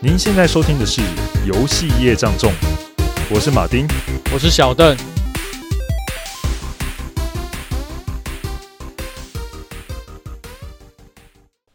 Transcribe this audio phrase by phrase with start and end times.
[0.00, 1.00] 您现在收听的是
[1.44, 2.52] 《游戏业障重》，
[3.34, 3.84] 我是马丁，
[4.32, 4.96] 我是小邓。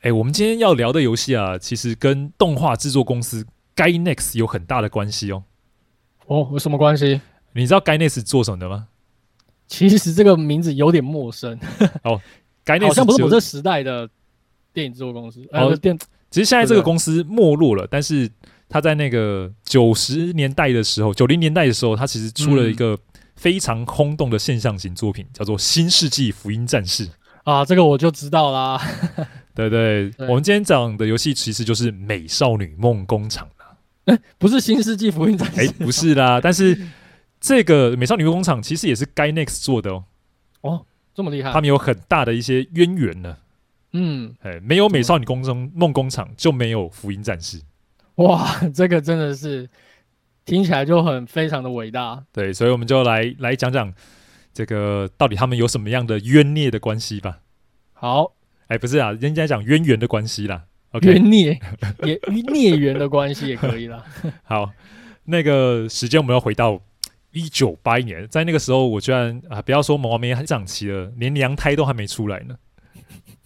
[0.04, 5.44] 哎，我们今天要聊的游戏啊，其实跟动画制作公司 Gainex 有很大的关系哦。
[6.28, 7.20] 哦，有什么关系？
[7.52, 8.88] 你知道 Gainex 做什么的吗？
[9.68, 11.60] 其实这个名字有点陌生。
[12.05, 12.21] 哦
[12.64, 14.10] ，Gainax 好像不是我这时代的
[14.71, 15.42] 电影制作公司。
[15.51, 16.00] 哦，呃、电。
[16.33, 18.28] 其实现在这个公司没落了，但是
[18.68, 22.97] 他在那个九十年代的时候，九零年代的时候，他其实出了一个
[23.36, 27.05] 非常轰动的现象型作品，叫做《新世纪福音战士》
[27.43, 28.82] 啊，这个我就知道啦。
[29.54, 33.77] 对对，对，我们今天讲的游戏其实就是《美少女梦工厂》啦。
[34.05, 35.61] 哎，不是《新世纪福音战士》？
[35.69, 36.41] 哎，不是啦。
[36.44, 36.75] 但是
[37.39, 40.03] 这个《美少女梦工厂》其实也是 Gainax 做的哦。
[40.61, 41.53] 哦，这么厉害？
[41.53, 43.38] 他们有很大的一些渊源呢。
[43.94, 47.61] 嗯，哎，没有美少女工中梦工厂就没有福音战士。
[48.16, 49.69] 哇，这个真的是
[50.45, 52.23] 听起来就很非常的伟大。
[52.31, 53.94] 对，所以我们就来来讲讲
[54.53, 57.39] 这个到底他们有什么样的冤孽的关系吧。
[57.94, 58.33] 好，
[58.67, 60.66] 哎，不是啊，人家讲渊源的关系啦。
[60.91, 61.59] Okay、冤孽
[62.03, 62.19] 也
[62.52, 64.03] 孽缘的关系也可以啦。
[64.44, 64.71] 好，
[65.25, 66.80] 那个时间我们要回到
[67.31, 72.55] 一九八一年，在那个时候，我居然啊，不要说毛毛还长齐了，连娘胎都还没出来呢。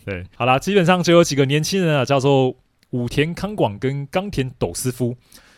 [0.08, 2.56] 对，好啦，基本上就有几个年轻人啊，叫做
[2.92, 5.14] 武田康广跟冈田斗司夫。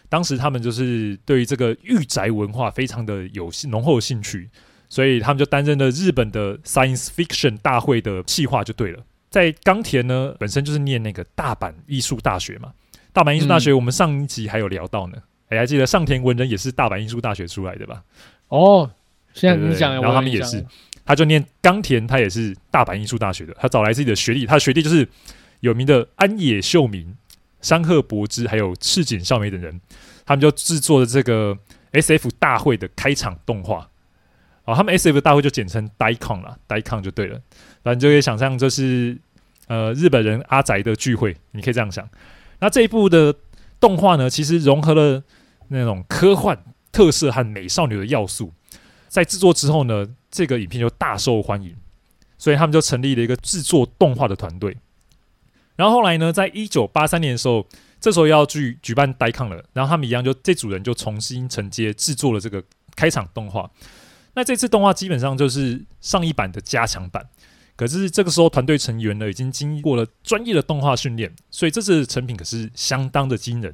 [0.09, 4.50] 当时他们就是对于这个御宅文化非常的有浓厚的兴趣，
[4.89, 9.03] 所以他们就担任了日本的 Science Fiction 大会的企划就对了。
[9.30, 12.73] 在冈田呢，本身就是念那个大阪艺术大学嘛。
[13.14, 15.17] 大阪艺术大学，我们上一集还有聊到呢。
[15.50, 18.02] 哎、嗯，还记得上田文人也是大阪艺术大学出来的吧？
[18.47, 18.89] 哦，
[19.36, 20.66] 现在你讲，然后他们也是。
[21.10, 23.52] 他就念冈田，他也是大阪艺术大学的。
[23.58, 25.10] 他找来自己的学弟，他的学弟就是
[25.62, 27.18] 有名的安野秀明、
[27.62, 29.82] 山贺博之，还有赤井孝美等人。
[30.24, 31.58] 他们就制作了这个
[31.94, 33.89] SF 大会的开场动画。
[34.66, 37.42] 哦，他们 SF 大会就简称 Daikon 啦，Daikon 就对了。
[37.82, 39.17] 反正就可以想象，就是
[39.66, 42.08] 呃日本人阿宅的聚会，你可以这样想。
[42.60, 43.33] 那这一部的
[43.80, 45.23] 动画呢，其实融合了
[45.70, 48.54] 那种科幻特色和美少女的要素。
[49.09, 51.75] 在制作之后呢，这个影片就大受欢迎，
[52.37, 54.77] 所以他们就成立了一个制作动画的团队。
[55.75, 57.65] 然后后来呢，在一九八三年的时候，
[57.99, 62.64] 这时候要去举办 Daikon 了，然后他们一样就这组人就重新承接制作了这个
[62.95, 63.70] 开场动画。
[64.36, 67.27] 那这次动画基本上就是上一版的加强版，
[67.76, 73.73] 可是这个时候团队成员呢已经经过了专业的动画训练，所以这次成品可是相当的惊人。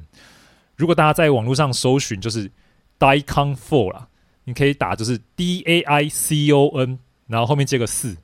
[0.76, 2.50] 如果大家在网络上搜寻，就是
[2.98, 4.08] Daikon 4啦。
[4.46, 8.16] 你可以打就是 D A I C O N，然后后面接个四，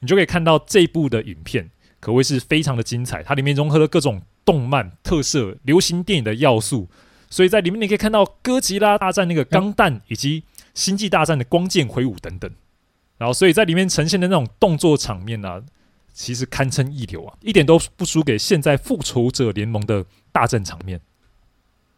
[0.00, 3.22] 你就可以看到这部的影片，可谓是非常的精彩。
[3.22, 6.88] 它里面融合了各种动漫特色、流行电影的要素，
[7.28, 10.44] 所以在里面你可以看到哥吉拉大战那个钢弹，以及
[10.74, 12.50] 星际大战的光剑挥舞等等。
[13.18, 15.62] 然后，所以在里面呈现的那种动作场面啊，
[16.12, 21.00] 其实堪称一流啊，一点都不输给现在复仇者联盟的大战场面。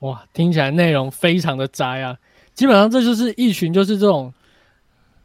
[0.00, 2.18] 哇，听起来内容非常的宅啊！
[2.54, 4.32] 基本上这就是一群就是这种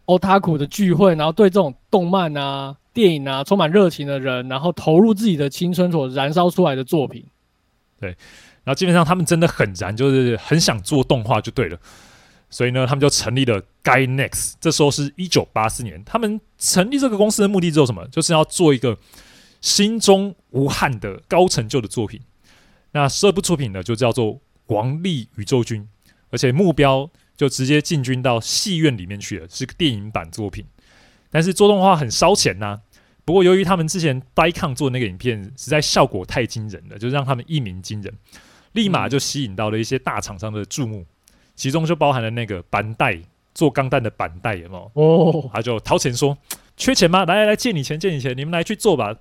[0.05, 7.23] otaku 的聚会，然后对这种动漫啊、电影啊充满热情的人，然后投入自己的青春所燃烧出来的作品。
[7.99, 8.09] 对，
[8.63, 11.77] 然后基本上他们真的很燃，就是很想做动画就对了。
[12.49, 14.53] 所以呢，他们就成立了 Gainax。
[14.59, 18.07] 这时候是一九八四年，他们成立这个公司的目的只有什么？
[18.07, 18.97] 就是要做一个
[19.61, 22.19] 心中无憾的高成就的作品。
[22.91, 24.33] 那这部作品呢，就叫做
[24.65, 25.83] 《王力宇宙军》。
[26.31, 30.65] 而且目标就直接进军到戏院里面去了，是个电影版作品。
[31.31, 32.81] 但是做动画很烧钱呐、啊。
[33.23, 38.13] 不过由于他们之前 Daikon 做那个影片实在效果太惊人了，就让他们一鸣惊人，
[38.73, 41.05] 立马就吸引到了一些大厂商的注目，
[41.55, 43.17] 其中就包含了那个板带
[43.55, 44.91] 做钢弹的板带，有没有？
[45.01, 46.37] 哦，他就掏钱说
[46.75, 47.23] ：“缺钱吗？
[47.23, 49.15] 来来来，借你钱，借你钱，你们来去做吧。”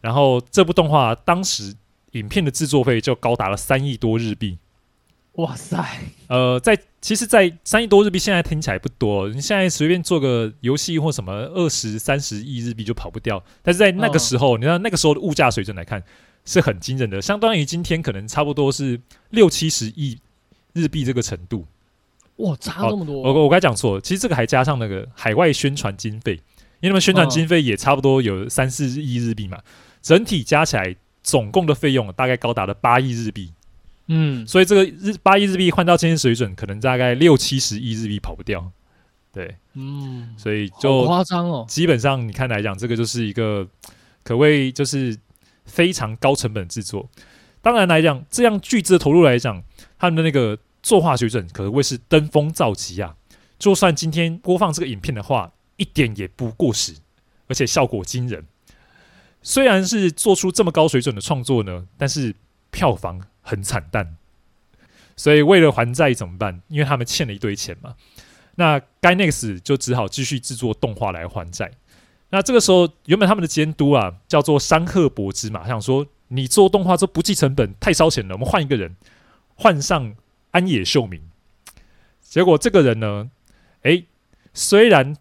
[0.00, 1.74] 然后这部动画当时
[2.12, 4.56] 影片的制作费就高达了三亿多日币。
[5.34, 5.82] 哇塞！
[6.28, 9.28] 呃，在其实，在三亿多日币现在听起来不多。
[9.28, 13.42] 你现在随便做个游戏或什么，二十三十亿日币就跑不掉。
[13.62, 16.02] 但是在那个时候，嗯、你知道那个时候的物价水准来看，
[16.44, 19.00] 是很惊人的，相当于今天可能差不多是
[19.30, 20.18] 六七十亿
[20.74, 21.64] 日币这个程度。
[22.36, 23.22] 哇，差那么多！
[23.22, 26.32] 我我刚才讲错了，其实这个还加上那个海外宣传经费，
[26.80, 29.58] 因为他们宣传经费也差不多有三四亿日币嘛，
[30.02, 33.52] 整体加起来总共的费用大概高达了八亿日币。
[34.12, 38.72] 嗯，所以这个日八亿日币换到今天水准，可能大概六七十亿日币跑不掉。
[39.32, 41.64] 对，嗯，所以就夸张哦。
[41.68, 43.64] 基本上你看来讲，这个就是一个
[44.24, 45.16] 可谓就是
[45.64, 47.08] 非常高成本制作。
[47.62, 49.62] 当然来讲，这样巨资的投入来讲，
[49.96, 53.14] 他们的那个作画水准可谓是登峰造极啊！
[53.60, 56.94] 就算今天播放这个影片的话，一点也不过时，
[57.46, 58.44] 而且效果惊人。
[59.42, 62.34] 虽然是做出这么高水准的创作呢，但是
[62.72, 63.20] 票房
[63.50, 64.16] 很惨淡。
[65.16, 66.62] 所以为了还债怎么办？
[66.68, 67.94] 因为他们欠了一堆钱嘛。
[68.54, 71.70] 那 g y n e x 就只好继续制作动画来还债。
[72.30, 78.96] 那这个时候，原本他们的监督啊叫做山贺博之嘛，想说你做动画这不计成本，太烧钱了，我们换一个人，
[79.56, 80.14] 换上
[80.52, 81.20] 安野秀明。
[82.20, 83.30] 结果这个人呢，
[83.82, 84.04] 诶，
[84.54, 85.16] 虽然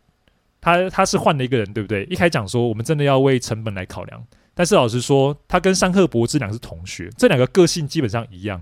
[0.61, 2.03] 他他是换了一个人，对不对？
[2.05, 4.25] 一开讲说我们真的要为成本来考量，
[4.59, 8.61] 但是老实说，他跟山贺博之两个是同学，这两个个性基本上一样。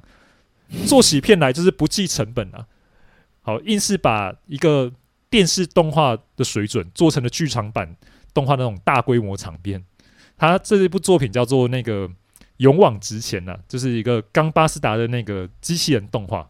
[0.85, 2.67] 做起片来就是不计成本啊，
[3.41, 4.91] 好，硬是把一个
[5.27, 7.95] 电视动画的水准做成了剧场版
[8.31, 9.83] 动画那种大规模场面。
[10.38, 12.07] 他这一部作品叫做那个
[12.57, 16.47] 《勇往直前》呐，就是一个冈巴斯达的那个机器人动画，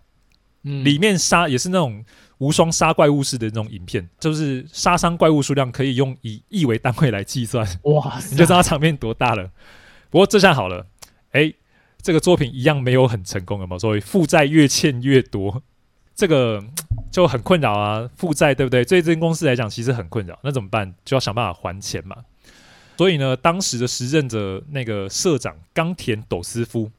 [0.63, 2.04] 嗯，里面杀也是那种
[2.38, 9.51] 无双杀怪物式的那种影片，就是杀伤怪物数量可以用以亿为单位来计算，哇，你就知道场面多大了。
[10.09, 10.86] 不过这下好了，
[11.31, 11.56] 哎、欸。
[12.00, 15.62] 这个作品一样没有很成功有没有，所以负债越欠越多，
[16.15, 16.63] 这个
[17.12, 18.09] 就很困扰啊。
[18.15, 18.86] 负债对不对？
[18.86, 20.94] 对这间公司来讲其实很困扰，那怎么办？
[21.04, 22.15] 就要想办法还钱嘛。
[22.98, 26.89] 所以呢，当时的时任者那个社长冈田斗司夫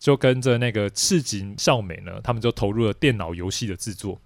[0.00, 4.20] 就跟着那个赤井孝美呢，他们就投入了电脑游戏的制作。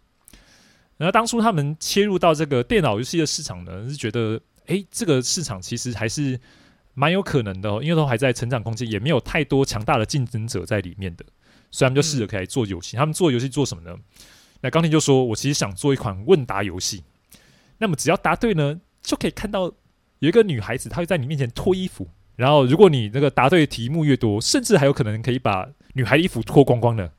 [0.97, 6.41] 然后当初他们切入到这个电脑游戏的市场呢，是觉得诶，这个市场其实还是。
[6.97, 11.25] 蛮有可能的，因为都还在成长空间，也没有太多强大的竞争者在里面的，
[11.69, 12.97] 所以他们就试着可以做游戏。
[12.97, 13.99] 他们做游戏做什么呢？
[14.61, 17.03] 那冈田就说：“我其实想做一款问答游戏，
[17.79, 19.63] 那么只要答对呢，就可以看到
[20.21, 27.11] 有一个女孩子，她会在你面前脱衣服，然后如果你那个答对的题目越多，甚至还有可能可以把女孩衣服脱光光的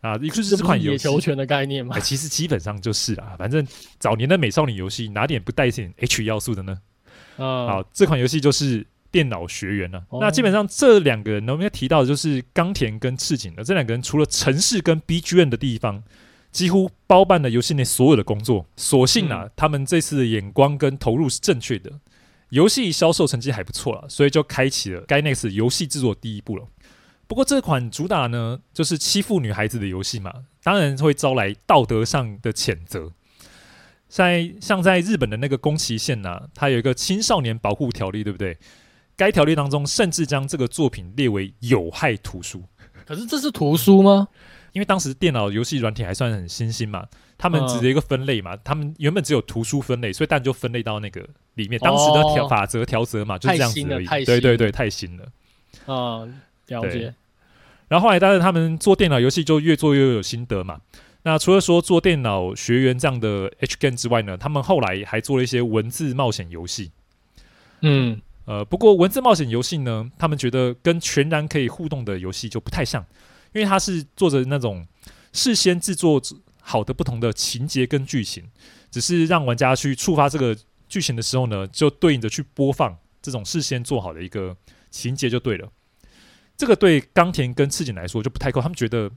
[0.00, 0.16] 啊！
[0.16, 1.98] 也就是这款游戏，球权的概念嘛。
[1.98, 3.66] 其实基本上就是啦，反正
[3.98, 6.78] 早年的美少女游戏哪点不带一点 H 要素的呢？
[7.38, 8.86] 嗯，好，这款游戏就是。
[9.12, 10.18] 电脑学员了、啊哦？
[10.22, 16.02] 那基本上这两个人呢，我们要提到的就是冈田跟赤井的这两个人，除了城市跟 BGM 的地方，
[16.50, 18.64] 几乎包办了游戏内所有的工作。
[18.74, 21.92] 所幸啊、嗯，他们这次的眼光跟投入是正确的，
[22.52, 26.66] 游戏销售成绩还不错了，所以就开启了 Gainax 游戏制作第一步了。
[27.26, 30.30] 不过这款主打呢，就是欺负女孩子的游戏嘛，
[30.62, 33.10] 当然会招来道德上的谴责。
[34.06, 38.58] 在像在日本的那个宫崎县呐，它有一个青少年保护条例，对不对？
[39.16, 42.62] 该条例当中甚至将这个作品列为有害图书。
[43.06, 44.28] 可是这是图书吗？
[44.74, 47.06] 因为当时电脑游戏软体还算很新兴嘛，
[47.42, 51.76] 他们只是一个分类嘛，他们原本只有图书分类，所以当然就分类到那个里面。
[51.80, 54.24] 当时的条法则条则嘛，就是这样子而已。
[54.24, 55.26] 对对对，太新了。
[55.86, 56.22] 啊，
[56.68, 57.12] 了解。
[57.88, 60.80] 然后后来，但是他们做电脑游戏就越做越有心得嘛。
[61.24, 66.92] 那除了说做电脑学员这样的 H game 之外呢，他们后来还做了一些文字冒险游戏。
[67.80, 68.20] 嗯。
[68.44, 73.04] 呃，不过文字冒险游戏呢，他们觉得跟全然可以互动的游戏就不太像，
[73.52, 74.86] 因为它是做着那种
[75.32, 76.20] 事先制作
[76.64, 78.48] 好的不同的情节跟剧情，
[78.90, 80.56] 只是让玩家去触发这个
[80.88, 84.56] 剧情的时候呢，就对应着去播放这种事先做好的一个
[84.90, 85.70] 情节就对了。
[86.56, 89.10] 这个对冈田跟赤井来说就不太够，他们觉得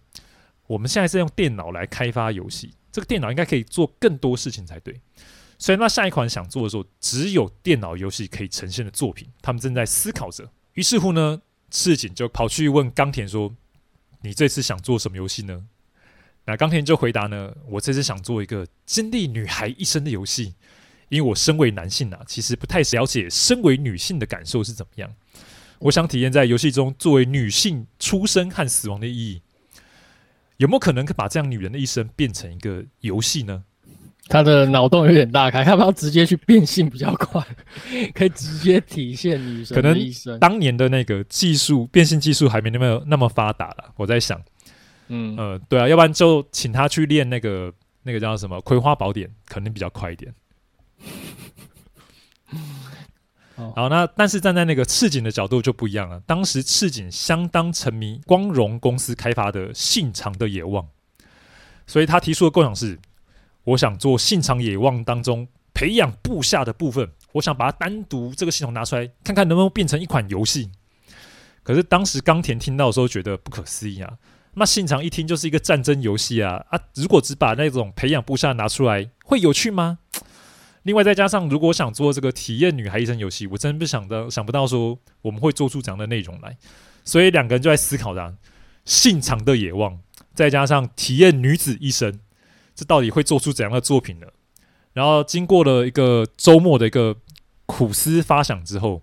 [0.67, 4.99] 我们现在是用电脑来开发游戏，这个电脑应该可以做更多事情才对。
[5.57, 10.49] 所以，那下一款想做的时候，只有电脑游戏可以呈现的作品，他们正在思考着。
[10.73, 13.55] 于是乎呢，赤井就跑去问冈田说
[14.21, 15.65] ：“你这次想做什么游戏呢？”
[16.45, 20.53] 那冈田就回答呢：“我这次想做一个经历女孩一生的游戏，
[21.09, 25.11] 因为我身为男性啊，其实不太了解身为女性的感受是怎么样。
[25.79, 29.41] 我想体验在游戏中作为女性出生和死亡的意义，
[30.57, 33.63] 有没有可能把这样女人的一生变成一个游戏呢？”
[34.27, 37.39] 他的脑洞有点大开，要不要直接去变性比较快？
[38.11, 40.33] 可以直接体现女生的一生。
[40.33, 43.93] 可能当年的那个技术，变性技术还没那么那么发达了。
[43.97, 44.41] 我在想，
[45.07, 50.33] 嗯呃，对啊，要不然就请他去练那个那个叫什么《葵花宝典》，可能比较快一点。
[53.75, 56.19] 好，那但是站在那个赤井的角度就不一样了。
[56.21, 60.83] 当时赤井相当沉迷光荣公司开发的《信长的野望》，
[61.87, 62.99] 所以他提出的构想是。
[63.63, 70.69] 我想做《信长野望》当中培养部下的部分，我想把它单独这个系统拿出来，看看能不能变成一款游戏。
[71.63, 74.13] 可是当时冈田听到的时候觉得不可思议啊！
[74.55, 76.79] 那信长一听就是一个战争游戏啊啊！
[76.95, 79.99] 如果只把那种培养部下拿出来，会有趣吗？
[80.83, 86.57] 另外再加上，如果想做这个体验女孩一生游戏，我真的不想到想不到说我们会做出这样的内容来。
[87.03, 88.35] 所以两个人就在思考着：
[88.85, 89.99] 信长的野望，
[90.33, 92.19] 再加上体验女子一生，
[92.75, 94.27] 这到底会做出怎样的作品呢？
[94.93, 97.17] 然后经过了一个周末的一个
[97.65, 99.01] 苦思发想之后，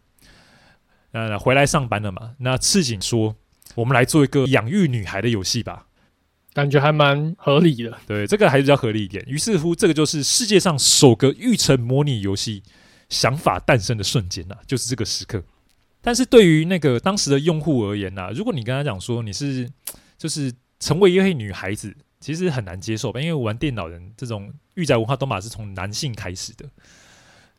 [1.10, 2.36] 呃，回来上班了嘛。
[2.38, 3.36] 那赤井说
[3.74, 5.86] ：“我们来做一个养育女孩的游戏吧。”
[6.54, 7.98] 感觉还蛮合理的。
[8.06, 9.24] 对，这个还是比较合理一点。
[9.26, 12.62] 于是乎，这个就是世界上首个育成模拟游戏
[13.08, 15.42] 想法诞生的瞬间呐、啊，就是这个时刻。
[16.02, 19.66] 但是对于那个当时的用户而言呐、啊，如果你跟他讲说你是
[20.18, 23.18] 就是成为一位女孩子，其实很难接受吧？
[23.18, 26.68] 因为玩电脑人这种御宅文化都嘛是从男性开始的，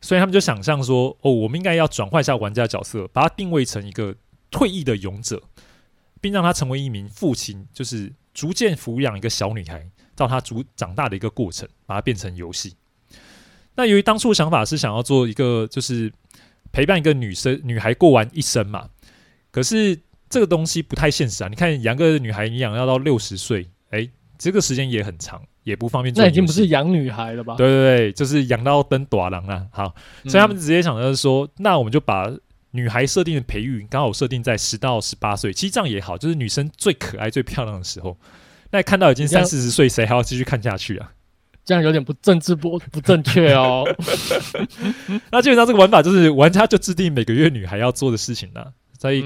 [0.00, 4.14] 所以他们就想象说，哦，我们应该要转换一下玩家角色，把它定位成一个
[4.52, 5.42] 退役的勇者，
[6.24, 12.74] 并让他成为一名父亲，就是逐渐抚养一个小女孩到她逐长大的一个过程，把它变成游戏。
[13.74, 16.10] 那由于当初的想法是想要做一个就是。
[16.72, 18.88] 陪伴一个女生女孩过完一生嘛，
[19.52, 19.96] 可是
[20.28, 21.48] 这个东西不太现实啊！
[21.48, 26.24] 你看养个女孩，你养要到六十岁，哎，这个时间也很长，也不方便做。
[26.24, 27.54] 那已经不是养女孩了吧？
[27.54, 29.68] 对对对，就是养到登短郎了。
[29.70, 32.28] 好，所以他们直接想的是说，嗯、那我们就把
[32.74, 38.18] 女孩设定的培育刚好设定在十到十八岁，其实这样也好，就是女生最可爱、最漂亮的时候。
[38.72, 41.12] 那看到已经三四十岁，谁还要继续看下去啊？
[41.64, 43.84] 这样有点不政治不不正确哦。
[45.30, 48.66] 那基本上这个玩法就是玩家就制定每个月女孩要做的事情呢，
[48.98, 49.24] 所以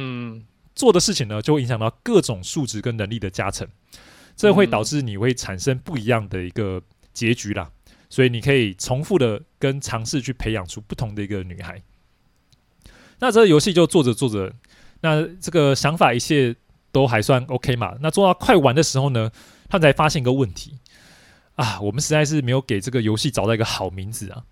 [0.75, 3.67] 做的事情呢就会影响到各种数值跟能力的加成，
[4.37, 6.83] 这会导致你会产生不一样的一个
[7.14, 7.71] 结局啦。
[8.11, 11.83] 所以你可以重复的跟尝试去培养出不同的一个女孩。
[13.21, 14.53] 那这个游戏就做着做着，
[15.01, 16.55] 那这个想法一切
[16.93, 17.97] 都还算 OK 嘛。
[18.01, 19.31] 那做到快完的时候呢，
[19.69, 20.79] 他才发现一个问题。
[21.57, 24.45] 啊，我们实在是没有给这个游戏找到一个好名字啊！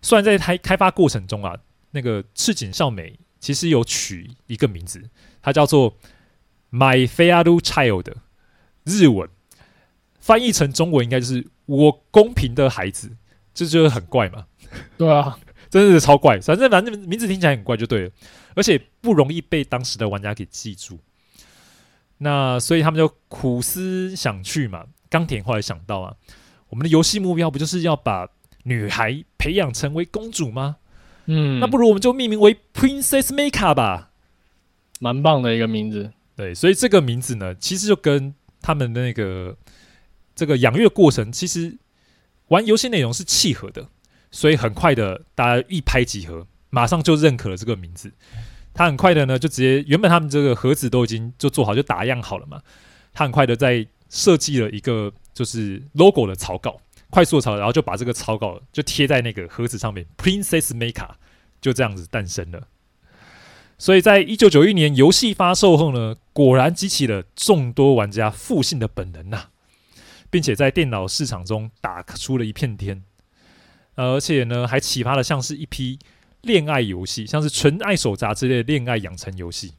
[0.00, 1.54] 虽然在开开发过程中啊，
[1.90, 5.02] 那个赤井孝美其实有取一个名字，
[5.42, 5.94] 它叫做
[6.72, 8.14] My Fair Child，
[8.84, 9.28] 日文
[10.18, 13.14] 翻译成中文应该就是我公平的孩子，
[13.52, 14.46] 这就，就是很怪嘛。
[14.96, 15.38] 对啊，
[15.80, 16.38] 真的是超怪。
[16.40, 18.10] 反正反正名字听起来很怪就对了，
[18.54, 20.98] 而且不容易被当时的玩家给记住。
[22.18, 26.14] 那所以他们就苦思想去嘛，冈田后来想到啊。
[26.68, 28.28] 我们的游戏目标不就是要把
[28.62, 30.76] 女孩培养成为公主吗？
[31.26, 34.10] 嗯，那不如我们就命名为 Princess Maker 吧，
[35.00, 36.12] 蛮棒的一个名字。
[36.36, 39.56] 对，所以这个名字呢，其实就跟他们的那个
[40.34, 41.76] 这个养育的过程，其实
[42.48, 43.88] 玩游戏内容是契合的，
[44.34, 48.12] 所以很快的大家一拍即合，马上就认可了这个名字。
[48.74, 52.60] 他很快的呢，就直接原本他们这个盒子都已经就做好，就打样好了嘛。
[53.12, 55.12] 他很快的在设计了一个。
[55.34, 61.10] 就是 logo 的草稿，快速的草稿，然后就把这个草稿就贴在那个盒子上面，Princess Maker
[61.60, 62.68] 就这样子诞生了。
[63.76, 69.46] 所以在一九九一年游戏发售后呢，果然激起了众多玩家复信的本能呐、
[70.30, 73.02] 并且在电脑市场中打出了一片天。
[73.94, 75.98] 而且呢，还启发了像是一批
[76.42, 79.74] 恋爱游戏，像是《纯爱手札》之类的恋爱养成游戏，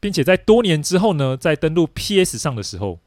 [0.00, 3.00] 并且在多年之后呢，在登陆 PS 上的时候。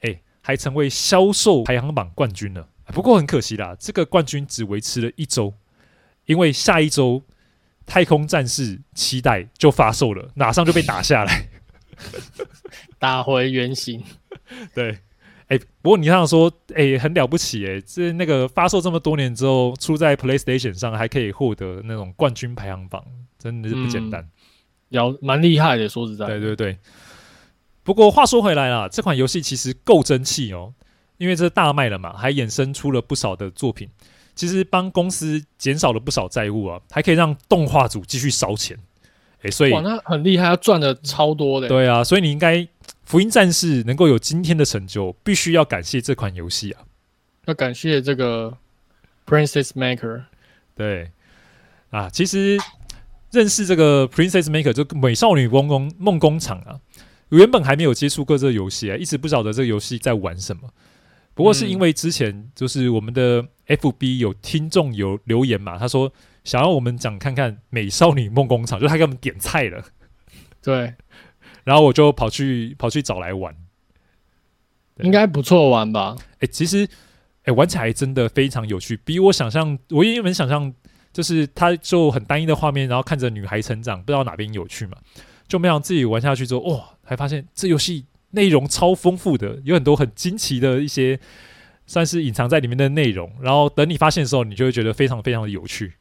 [0.00, 5.52] 哎还成为销售排行榜冠军了，不过很可惜啦，这个冠军只维持了一周，
[6.26, 7.20] 因为下一周
[7.84, 11.48] 《太空战士期待》就发售了，马上就被打下来，
[13.00, 14.04] 打回原形。
[14.72, 15.00] 对，
[15.48, 23.04] 哎、欸，不过你这样说，哎、欸，很了不起哎、欸，这那个发售这么多年之后，出在 PlayStation 上还可以获得那种冠军排行榜，
[23.38, 24.28] 真的是不简单，
[24.88, 25.88] 要蛮厉害的。
[25.88, 26.76] 说实在，对对对。
[27.84, 30.74] 不过话说回来啦，这款游戏其实够争气哦，
[31.18, 33.88] 因为这大卖了嘛，还衍生出了不少的作品，
[34.34, 38.76] 其实帮公司减少了不少债务啊，还可以让动画组继续烧钱，
[39.42, 41.68] 哎，所以哇，那很厉害，他赚的超多的。
[41.68, 42.56] 对啊，所以你应该
[43.06, 46.82] 《福音战士》能够有今天的成就，必须要感谢这款游戏啊，
[47.46, 48.58] 要感谢这个
[49.24, 50.24] Princess Maker。
[50.74, 51.12] 对
[51.90, 52.58] 啊，其实
[53.30, 56.80] 认识这个 Princess Maker 就美少女梦工梦工厂啊。
[57.30, 60.68] 原本还没有接触过这个游戏啊，一直不晓得这个游戏在玩什么。
[61.34, 66.12] 不过是因为之前就是我们的 FB 有听众有留言嘛，他说
[66.44, 69.84] 想要我们讲看看《美少女梦工厂》，就他给我们点菜了。
[70.62, 70.94] 对，
[71.66, 73.52] 然后我就跑去跑去找来玩，
[75.00, 76.16] 应该不错玩吧？
[76.34, 80.72] 哎、欸，其实哎、欸、玩起来真的非常有趣，比我想象，我原本想象
[81.12, 84.96] 就是它就很单一的画面，然后看着女孩成长，不知道哪边有趣嘛。
[85.48, 91.18] 就没想自己玩下去之后，哇，还发现这游戏内容超丰富的，有很多很惊奇的一些，
[91.84, 93.32] 算是隐藏在里面的内容。
[93.40, 95.94] 然后等你发现的时候，你就会觉得非常非常的有趣。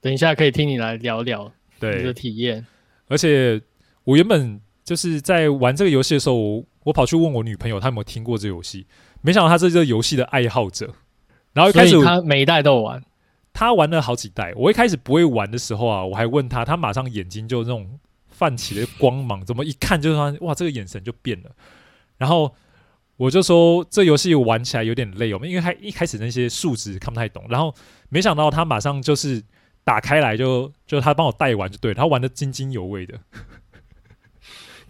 [0.00, 2.66] 等一下可以听你来聊聊对你的体验。
[3.08, 3.60] 而且
[4.04, 8.84] 我原本就是在玩这个游戏的时候，我我跑去问我女朋友，她有没有听过这个游戏？
[9.20, 10.92] 没想到她是这个游戏的爱好者。
[11.52, 13.00] 然后一开始她每一代都有玩，
[13.52, 14.52] 她玩了好几代。
[14.56, 21.50] 我一开始不会玩的时候啊，我还问她，她马上眼睛就那种泛起了光芒，怎么一看就说哇，这个眼神就变了。
[22.18, 22.52] 然后
[23.16, 27.72] 我就说这游戏玩起来有点累，我们因为他一开始那些数值看不太懂，然后
[28.08, 29.40] 没想到她马上就是
[29.84, 33.16] 打开来就就她帮我带玩就对，她玩的津津有味的，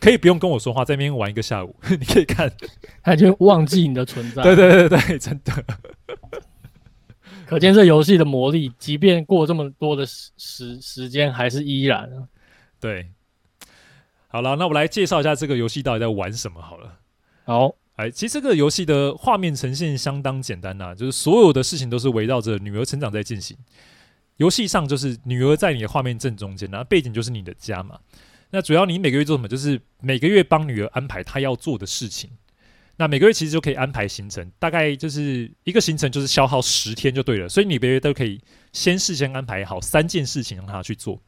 [0.00, 2.50] 可以不用跟我说话，在那边玩一个下午， 你可以看，
[3.02, 4.42] 他就忘记你的存在。
[4.42, 5.64] 对对对对，真的，
[7.46, 12.08] 可见这游戏的魔力，即便过这么多的时时时间，还是依然。
[12.80, 13.10] 对，
[14.28, 16.98] 好了，那我来介绍一下这个游戏到底在玩什么好了。
[17.44, 23.56] 好，哎，其实这个游戏的画面呈现相当简单呐、啊，就是所有的事情都是围绕着女儿成长在进行。
[24.36, 27.98] 游戏上就是女儿在你的画面正中间，然后背景就是你的家嘛。
[28.50, 29.48] 那主要你每个月做什么？
[29.48, 32.30] 就是每个月帮女儿安排她要做的事情。
[32.96, 37.48] 那每个月其实就可以安排行程，大概就是一个行程就是消耗十天就对了。
[37.48, 38.38] 所以你每个月都可以
[38.72, 41.18] 先事先安排好三件事情让她去做。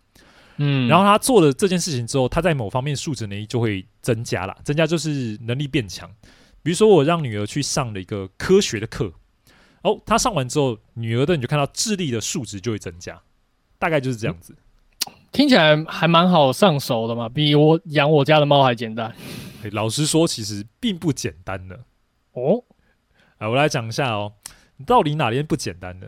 [0.59, 6.11] 嗯，然后他做了这件事情之后，他在某方面数值能力就会增加了，增加就是能力变强。
[6.63, 9.11] 比如说，我让女儿去上了一个科学的课，
[9.83, 13.23] 哦，她上完之后，女儿的你就看到智力的数值就会增加，
[13.79, 14.55] 大概就是这样子。
[15.33, 19.15] 听起来还蛮好上手的嘛，比我养我家的猫还简单。
[19.73, 21.85] 老实说，其实并不简单的。
[22.33, 22.63] 哦，
[23.39, 24.35] 啊，我来讲一下哦，
[24.85, 26.07] 到底哪边不简单呢？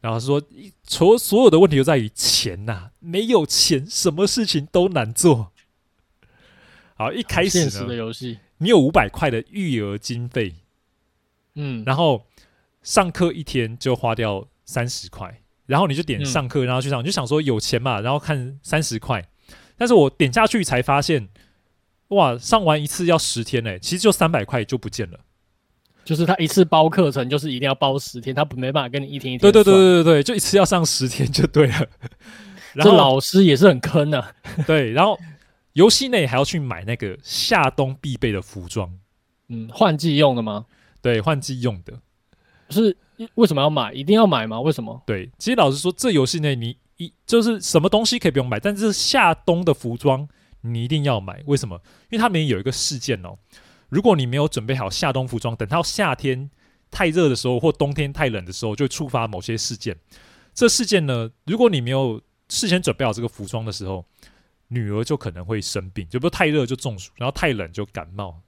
[0.00, 0.42] 然后说，
[0.84, 5.52] 所所有的问题都在于钱呐、啊，没有钱，什么事情都难做。
[6.96, 10.54] 好，一开始呢，现实的游戏，你有五百块的育儿经费，
[11.54, 12.26] 嗯，然后
[12.82, 15.39] 上课一天就花掉三十块，
[15.70, 19.24] 然后你就点上课，然后去上，你就想说有钱嘛，然后看三十块，
[19.76, 21.28] 但是我点下去才发现，
[22.08, 25.20] 哇，上完一次要十天呢，其实就三百块就不见了。
[26.04, 29.40] 就是他一次包课程，就是一定要包十天，他没办法跟你一天一天。
[29.40, 31.86] 对对对对对，就一次要上十天就对了。
[32.74, 34.34] 然 后这老师也是很坑的。
[34.66, 35.16] 对，然后
[35.74, 38.92] 游戏内还要去买那个夏冬必备的服装。
[39.48, 40.66] 嗯，换季用的吗？
[41.00, 41.92] 对，换季用的。
[42.70, 42.96] 是
[43.34, 43.92] 为什么要买？
[43.92, 44.60] 一定要买吗？
[44.60, 45.02] 为什么？
[45.06, 50.28] 对，其实老实说，这游戏内你一就是什么东西可以不用买，但是夏冬的服装
[50.62, 51.42] 你一定要买。
[51.46, 51.80] 为什么？
[52.10, 53.36] 因为它里面有一个事件哦。
[53.88, 56.50] 如果你没有准备好夏冬服装，等到夏天
[56.90, 59.96] 太热的时候，或冬天太冷的时候，就触发某些事件。
[60.54, 64.04] 这事件呢，如果你没有事先准备好这个服装的时候，
[64.68, 68.40] 女儿就可能会生病，就比如太热就中暑，然后太冷就感冒。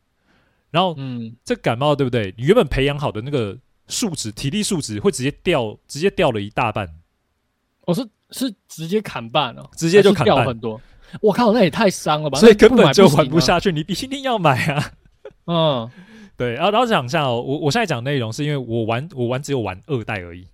[0.71, 2.33] 然后，嗯，这感冒对不对？
[2.39, 6.89] 你原本培养好的那个数值，体力数值会直接掉，直接掉了一大半。
[7.85, 10.81] 我、哦、是是直接砍半哦，直接就砍半掉很多。
[11.21, 12.39] 我靠，那也太伤了吧！
[12.39, 14.93] 所以根本就玩不下去，你必定要买啊。
[15.47, 15.91] 嗯，
[16.39, 20.47] 对，然后然后讲一下哦，我我现在讲内容是因为我玩我玩只有玩二代而已，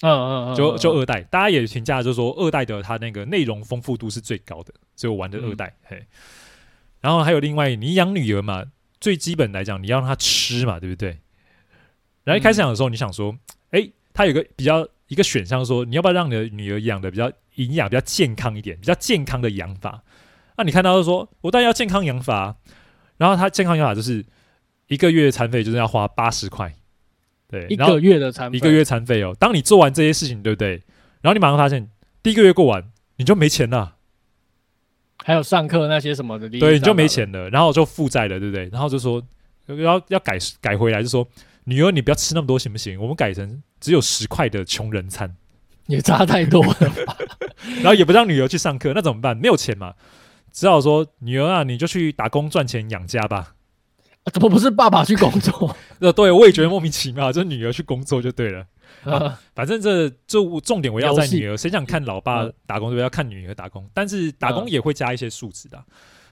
[0.00, 6.06] 嗯嗯嗯，就就二代，大家也评价就是说二代的它那个内容丰富度是最高的，所以我玩的二代，嗯、嘿。
[7.00, 8.64] 然后还有另外，你养女儿嘛，
[9.00, 11.18] 最基本来讲，你要让她吃嘛，对不对？
[12.24, 13.34] 然后一开始讲的时候，你想说，
[13.70, 20.02] 哎、嗯，它有个比较一个选项说，你要不要让你的女儿养的比较营养、比较健康一点，比较健康的养法？
[20.56, 22.56] 那你看到就说，我当然要健康养法。
[23.16, 24.24] 然后他健康养法就是
[24.86, 26.72] 一个月餐费就是要花八十块，
[27.48, 29.34] 对，一个月的餐费，一个月餐费哦。
[29.40, 30.80] 当你做完这些事情，对不对？
[31.20, 31.90] 然后你马上发现
[32.22, 33.96] 第一个月过完，你就没钱了，
[35.24, 38.68] 还有上课那些什么的，对，你就没钱了，然后就负债了，对不对？
[38.68, 39.20] 然后就说
[39.66, 41.26] 要要改改回来，就说
[41.68, 42.98] 女儿你不要吃那么多行不行？
[42.98, 45.36] 我们改成只有十块的穷人餐，
[45.86, 46.72] 也差太多了
[47.04, 47.18] 吧。
[47.82, 49.36] 然后也不让女儿去上课，那怎么办？
[49.36, 49.92] 没有钱嘛。
[50.50, 53.54] 只好说女儿啊，你就去打工赚钱养家吧。
[54.32, 55.76] 怎么不是爸爸去工作？
[55.98, 58.66] 呃， 对，我也觉得莫名其妙，就是女儿去工作就对了。
[59.04, 63.02] 啊、反正这就重点围绕在女儿，谁想看老爸打工，对不对？
[63.02, 63.86] 要看女儿打工。
[63.92, 65.84] 但是打工也会加一些数值的。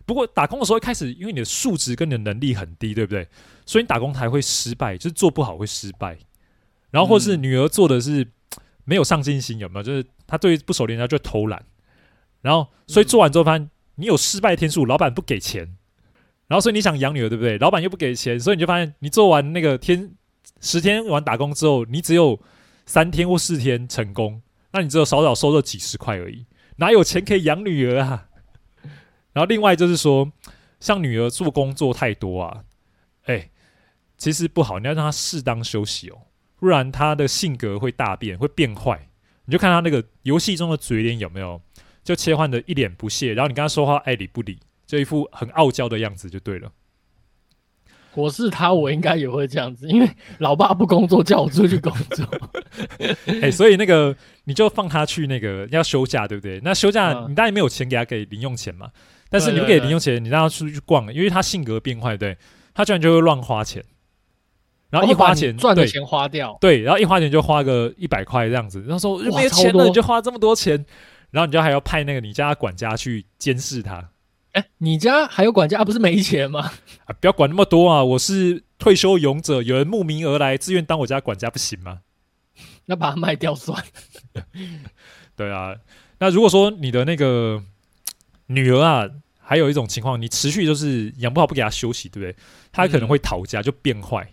[0.06, 3.28] 不过打工的时候一开始，因为你的数值跟你的能力很低，对不对？
[3.66, 6.16] 所以你打工还会失败，就是做不好会失败。
[6.90, 8.26] 然后或是女儿做的是
[8.84, 9.82] 没有上进心，有没有？
[9.82, 11.62] 就是她对不熟练，她就会偷懒。
[12.40, 13.68] 然后所以做完之后发现。
[13.98, 15.74] 你有失败天数，老板不给钱，
[16.48, 17.56] 然后所以你想养女儿，对不对？
[17.56, 20.12] 老板又不给钱，所以你就发现你做完那个天
[20.60, 22.38] 十天完打工之后，你只有
[22.84, 26.44] 三天或四天成功，那你只有少少收入几十块而已，
[26.76, 28.28] 哪有钱可以养女儿啊？
[29.32, 30.30] 然后另外就是说，
[30.78, 32.64] 像女儿做工作太多啊，
[33.24, 33.48] 哎，
[34.16, 36.18] 其实不好，你要让他适当休息哦，
[36.58, 39.08] 不然他的性格会大变，会变坏。
[39.44, 41.60] 你就看他那个游戏中的嘴脸有没有？
[42.02, 46.70] 就切换的一脸不屑，然后你跟他说话爱理不理，就一副很傲娇的样子就对了。
[48.14, 52.24] 我是他，我应该也会这样子，因为老爸不工作，叫我出去工作。
[53.26, 56.60] 哎、欸，所以那个你就放他去那个要休假，对不对？
[56.62, 58.90] 那休假、嗯、你当然没有钱给他给零用钱嘛，
[59.28, 62.38] 但是你不给零用钱，你让他出去逛，因为他性格变坏，对？
[62.72, 63.84] 他居然就会乱花钱。
[64.90, 68.80] 然后一花钱赚的钱花掉，对，然后一花钱就花个一百块这样子。
[68.82, 70.84] 然后说没有钱了，你就花这么多钱，
[71.30, 74.10] 然后你就还要派那个你家管家去监视他。
[74.52, 76.72] 哎，你家还有管家，不是没钱吗？
[77.04, 78.02] 啊，不要管那么多啊！
[78.02, 81.98] 我是退休勇者，有人慕名而来，自愿当我家管家，不行吗？
[82.86, 83.78] 那把它卖掉算
[84.34, 84.44] 了。
[85.36, 85.74] 对啊，
[86.20, 87.62] 那如果说你的那个
[88.46, 89.06] 女儿啊，
[89.38, 92.34] 还有一种情况，你持续就是养不好，不给她休息，对不对？
[92.72, 94.26] 她可能会逃家，就变坏。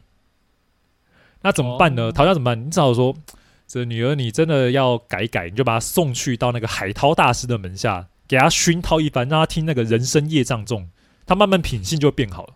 [1.44, 2.12] 嗯那怎么办呢？
[2.12, 2.66] 逃家怎么办？
[2.66, 3.14] 你只好说，
[3.68, 10.90] 这女儿你真的要改改，你就把她送去到那个海涛大师的门下，给她熏陶一番，让她听那个人生业障重，
[11.26, 12.54] 她慢慢品性就会变好了。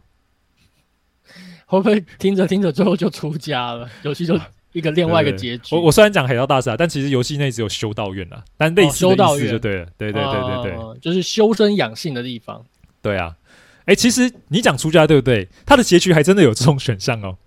[1.66, 3.90] 会不会听着听着最后就出家了？
[4.04, 4.40] 游戏就
[4.72, 5.76] 一个另外一个结局。
[5.76, 9.86] 我我虽然讲海涛大师啊，但其实游戏内只有修道院啊，但类似的意思就对了。
[9.98, 12.64] 对对对对对，就是修身养性的地方。
[13.02, 13.36] 对啊，
[13.84, 15.50] 哎，其实你讲出家对不对？
[15.66, 17.38] 他的结局还真的有这种选项哦。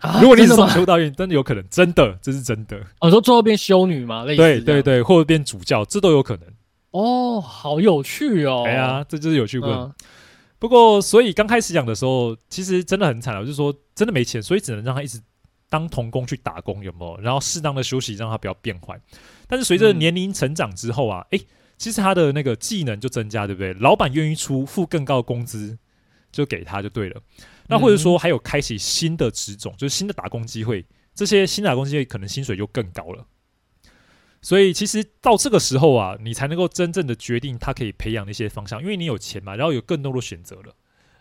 [0.00, 2.78] 啊、如果你是送修道院，真的有可能，真的，这是真的。
[3.00, 6.46] 我、哦、说最后变修女嘛，类似对对对，或者变主教，这都有可能。
[6.92, 8.64] 哦，好有趣哦！
[8.66, 9.70] 哎呀，这就是有趣问。
[9.70, 9.92] 嗯、
[10.58, 15.20] 不过，所以刚开始讲的时候，其实真的很惨了，就是说真的没钱，所以只能让他一直
[15.68, 17.20] 当童工去打工，有没有？
[17.20, 18.98] 然后适当的休息，让他不要变坏。
[19.46, 23.72] 但是随着年龄成长之后啊，哎、嗯，其实他的那个技能就增加，对不对？
[23.74, 25.78] 老板愿意出付更高的工资，
[26.32, 27.20] 就给他就对了。
[27.70, 33.24] 那或者说还有开启新的职种，就是新的打工机会，这些新打工机会可能薪水就更高了。
[34.42, 40.74] 所以其实到这个时候啊，你才能够真正的决定他可以培养的一些方向，因为你有钱嘛，然后有更多的选择了。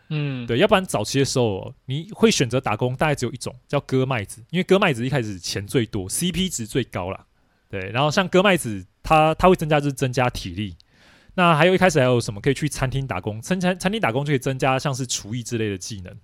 [0.09, 7.25] 嗯，对，要不然早期的时候你会选择打工，大概只有一种叫割麦子，因为割麦子一开始钱最多，CP 值最高啦。
[7.69, 10.75] 对，然后像割麦子，它它会增加就是增加体力。
[11.35, 16.17] 那还有一开始还有什么可以去餐厅打工，餐餐餐厅打工就可以增加像是厨艺之类的技能。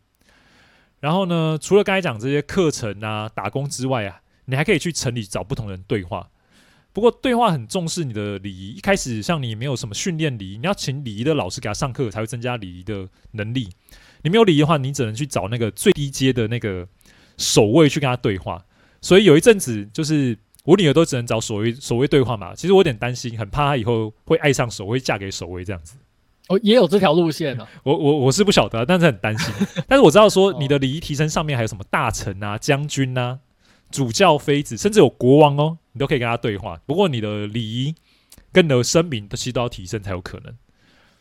[1.06, 6.32] 然后呢，除了刚才讲这些课程啊、打工之外啊，你还可以去城里找不同人对话。
[6.94, 13.70] 不过对话很重视你的礼仪，一开始像你没有什么训练礼仪，你要请礼仪的老师给他上课，才会增加礼仪的能力。
[14.24, 16.88] 你没有礼仪的话，你只能去找那个最低阶的那个
[17.38, 18.66] 守卫去跟他对话。
[19.00, 22.56] 所以有一阵子，就是我女儿都只能找守卫守卫对话嘛。
[22.56, 25.98] 其实我有点担心，很怕她以后会爱上守卫，嫁给守卫这样子。
[26.48, 27.70] 哦，也有这条路线呢、啊。
[27.84, 29.54] 我我我是不晓得，但是很担心。
[29.88, 33.40] 但是我知道说，你的礼仪提升上面还有什么大臣啊、将军啊、
[33.92, 36.80] 主教、妃子，甚至有国王哦，你都可以跟他对话。
[36.86, 37.96] 不过你的礼仪
[38.52, 40.54] 跟你的声名，其实都要提升才有可能。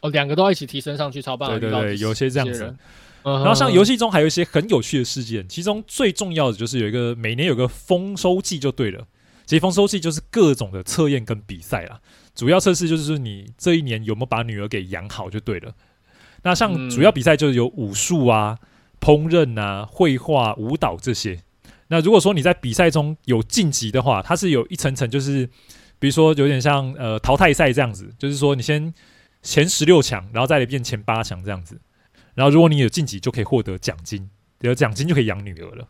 [0.00, 1.48] 哦，两个都要一起提升上去，超棒。
[1.48, 2.76] 对对对，有些这样子。
[3.22, 9.06] 然后像游戏中还有一些很有趣的事件，其中最重要的就是有一个每年有个丰收季就对了。
[9.46, 12.00] 其实丰收季就是各种的测验跟比赛啦。
[12.34, 15.72] 主要测试就是说你这一年有没有把女儿给养好就对了。
[16.42, 18.58] 那像主要比赛就是有武术啊、
[19.00, 21.40] 烹饪啊、绘画、舞蹈这些。
[21.88, 25.46] 那如果说你在比赛中有晋级的话，它是有一层层，就是
[25.98, 28.92] 比如说有点像呃淘汰赛这样子，就是说你先
[29.42, 31.80] 前十六强，然后再来变前八强这样子。
[32.34, 34.28] 然后如果你有晋级，就可以获得奖金，
[34.60, 35.88] 有奖金就可以养女儿了。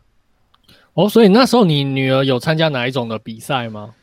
[0.93, 3.95] 哦，所以那时候你女儿有参加哪一种的比赛吗？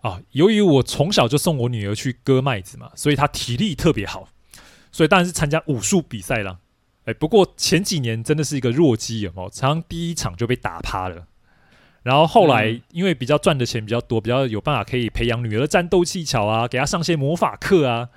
[0.00, 4.28] 啊，由于我从小就送我女儿去割麦子嘛，所以她体力特别好，
[4.90, 6.56] 所以当然是参加武术比赛啦。
[7.04, 11.26] 哎，不过前几年真的是一个弱鸡哦，常常第一场就被打趴了。
[12.02, 18.08] 然后后来因为比较赚的钱比较多，比较有办法可以培养女儿的战斗技巧啊，给她上些魔法课啊，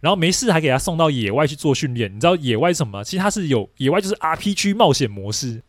[0.00, 2.12] 然后没事还给她送到野外去做训练。
[2.12, 3.04] 你知道野外是什么吗？
[3.04, 5.62] 其实它是有野外就是 RPG 冒险模式，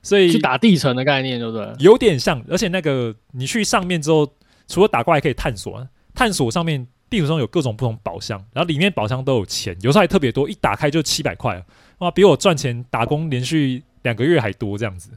[0.00, 1.74] 所以去打地层的概念，对不对？
[1.80, 4.32] 有点像，而且那个你去上面之后。
[4.68, 5.84] 除了打怪，还可以探索。
[6.14, 11.64] 探索上面地图上有各种不同宝箱，然后里面宝箱都有钱，有时候还特别多，一打开就七百块，
[11.98, 15.10] 哇，比我赚钱打工连续两个月还多，这样子。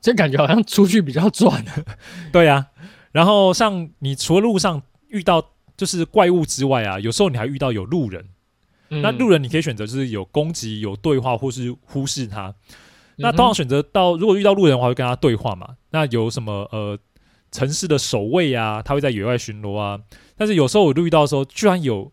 [0.00, 1.62] 这感觉好像出去比较赚。
[2.32, 2.66] 对呀、啊，
[3.12, 5.44] 然后像你除了路上遇到
[5.76, 8.26] 就是怪物之外啊，有时候你还遇到有路人。
[8.88, 12.48] 嗯、那路人你可以选择就是有攻击、有对话，或是忽视他。
[12.48, 12.54] 嗯、
[13.18, 15.76] 那通常选择到如果遇到路人的话，会跟他对话嘛？
[15.90, 16.98] 那有什么呃？
[17.52, 20.00] 城市的守卫啊，他会在野外巡逻啊。
[20.36, 22.10] 但是有时候我遇到的时候，居然有，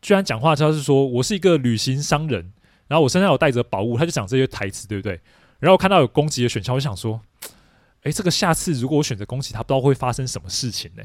[0.00, 2.52] 居然讲话，他是说我是一个旅行商人，
[2.86, 5.20] 然后我身上有带着宝物，他就讲这些台词，对不对？
[5.58, 7.20] 然后我看到有攻击的选项，我就想说，
[8.02, 11.02] 哎，这个下次如果我选择攻击他，不知道会发生什么事情呢？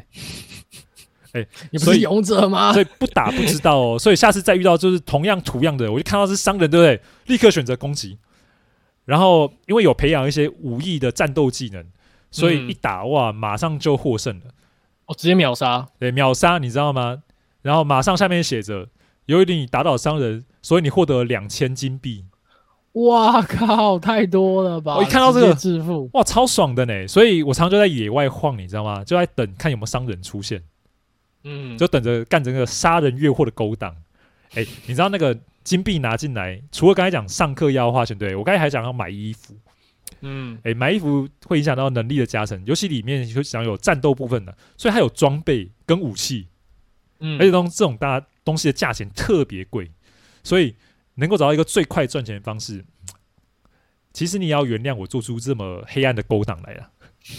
[1.33, 2.71] 哎， 你不是勇者吗？
[2.71, 3.97] 所以不打不知道哦。
[3.97, 7.01] 所以下次再遇到就是同样图样的，我就看到是商人，对不对？
[7.25, 8.19] 立刻选择攻击。
[9.05, 11.83] 然后因为有培养一些武艺的战斗技能，
[12.33, 14.47] 所以一打哇，马上就获胜了。
[15.05, 17.23] 哦，直接秒杀，对，秒杀，你知道吗？
[17.61, 18.87] 然后马上下面写着，
[19.27, 22.25] 由于你打倒商人，所以你获得两千金币。
[22.93, 24.97] 哇靠，太多了吧！
[24.97, 27.07] 我一看到这个致富，哇，超爽的呢。
[27.07, 29.03] 所以我常常就在野外晃，你知道吗？
[29.03, 30.61] 就在等看有没有商人出现。
[31.43, 33.93] 嗯，就等着干这个杀人越货的勾当。
[34.53, 39.55] 哎，你知道那个金币拿进来，除了刚才讲上课要花钱，对，我刚才还讲要买衣服。
[40.25, 46.47] 嗯，哎，买衣服会影响到能力的加成，游戏里面就想有战斗部分的，所以它有装备跟武器。
[47.19, 49.91] 嗯，而且东这种大东西的价钱特别贵，
[50.41, 50.75] 所以
[51.15, 52.83] 能够找到一个最快赚钱的方式，
[54.13, 56.89] 其实你也要原谅我做出这么黑暗的勾当来了。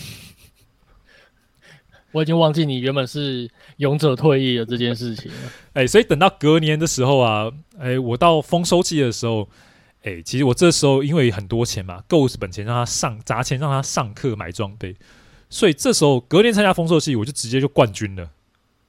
[2.12, 5.38] 我已经忘记你原本是勇者退役了这件事情了。
[5.72, 9.48] 哎、欸，所以等到隔年的时候啊，哎、欸，我到丰收季的时候，
[10.04, 14.94] 哎、其实我这时候因为很多钱嘛，够本钱让他上砸钱让他上课买装备，
[15.48, 18.30] 所以这时候隔年参加丰收季，我就直接就冠军了。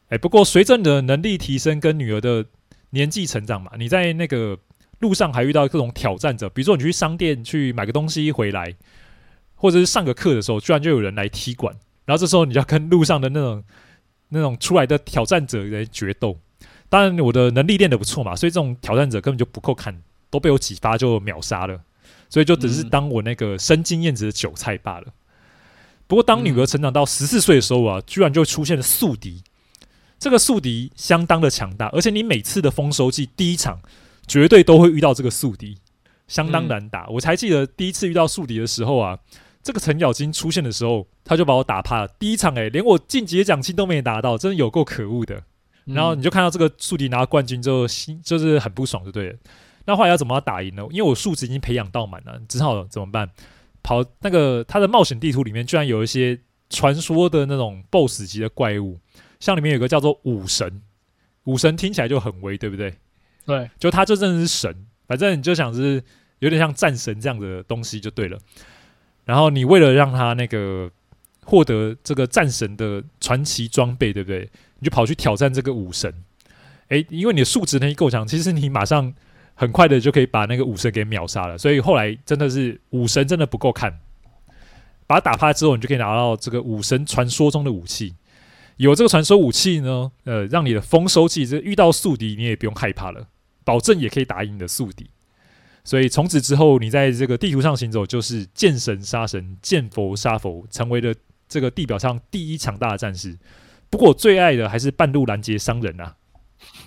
[0.10, 2.46] 哎、不过随着你的能力提升跟女儿的
[2.90, 4.60] 年纪成长嘛，你在那个
[5.00, 8.76] 路上还遇到各种挑战者，比如说你去商店去买个东西回来，
[9.56, 11.74] 或者是上个课的时候，居然就有人来踢馆。
[12.06, 13.64] 然后这时候你要跟路上的那种、
[14.30, 16.38] 那种出来的挑战者来决斗。
[16.90, 20.00] 当然我的能力练得不错嘛，所以这种挑战者根本就不够看，
[20.30, 21.82] 都被我几发就秒杀了。
[22.30, 25.08] 所以就只是当我那个生经验值的韭菜罢了。
[26.08, 29.44] 不过当女儿成长到十四岁的时候啊，居然就出现了宿敌。
[30.20, 33.80] 这个宿敌相当的强大，而且你每次的丰收季第一场
[34.28, 35.78] 绝对都会遇到这个宿敌，
[36.28, 37.08] 相当难打。
[37.10, 39.20] 我才记得第一次遇到宿敌的时候啊。
[39.64, 42.08] 这个程咬金出现的时候，他就把我打怕了。
[42.20, 45.42] 第一场，诶，连我晋级的奖金都没拿到，真的有够可恶的。
[45.86, 49.36] 然后你就看到这个宿敌拿到冠军之后，心就是很不爽，就对了。
[49.86, 50.84] 那后来要怎么打赢呢？
[50.92, 53.30] 因为我数值已经培养到满了，只好怎么办？
[53.84, 59.00] 跑那个他的冒险地图里面，居然有一些传说的那种 BOSS 级的怪物，
[59.40, 60.82] 像里面有个叫做武神，
[61.44, 62.96] 武神听起来就很威，对不对？
[63.46, 66.04] 对，就他就真的是神，反正你就想是
[66.40, 68.40] 有点像战神这样的东西就对了。
[69.24, 70.90] 然后你为了让他那个
[71.44, 74.50] 获得这个战神的传奇装备，对不对？
[74.80, 76.12] 你就跑去挑战这个武神。
[76.88, 79.14] 诶，因为你的数值能力够强，其实你马上
[79.56, 81.58] 很快的就可以把那个武神给秒杀了。
[81.58, 84.00] 所以后来真的是武神真的不够看，
[85.08, 88.14] 把他打趴之后，你就可以拿到这个武神传说中的武器。
[88.78, 93.28] 有这个传说武器呢，呃，让你的丰收季这遇到宿敌你也不用害怕了，
[93.64, 95.10] 保证也可以打赢你的宿敌。
[95.86, 101.14] 所以从此之后，你在这个地图上行走，就是见神杀神，见佛杀佛，成为了
[101.48, 103.38] 这个地表上第一强大的战士。
[103.90, 106.16] 不过我最爱的还是半路拦截商人啊，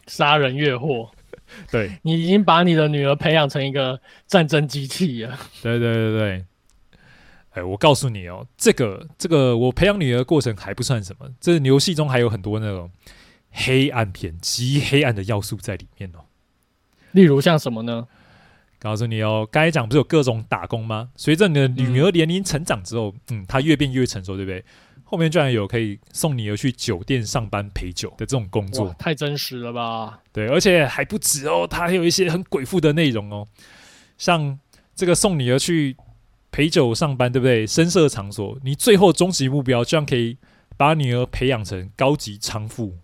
[0.06, 1.10] 杀人越货。
[1.70, 5.38] 对，你已经把你的女儿培养成一个战争机器了。
[5.62, 6.44] 对对对对，
[7.50, 12.90] 哎，我告诉你哦，这个这个我培养女儿的过程还不算什么，这游戏中还有很多那种
[13.50, 16.20] 黑暗片、极黑暗的要素在里面哦。
[17.12, 18.06] 例如像什么呢？
[18.78, 21.10] 告诉你哦，刚才讲不是有各种打工吗？
[21.16, 24.64] 随着你的女儿年龄成长之后，嗯，她越变越成熟，对不对？
[25.10, 30.20] 后面居然有可以送女儿去酒店上班陪酒的这种工作，太真实了吧？
[30.34, 33.48] 对，而且还不止哦，它还有一些很鬼附的内容哦，
[34.18, 34.58] 像
[34.94, 35.96] 这个送女儿去
[36.50, 37.66] 陪酒上班，对不对？
[37.66, 40.36] 深色场所，你最后终极目标居然可以
[40.76, 42.98] 把女儿培养成高级娼妇，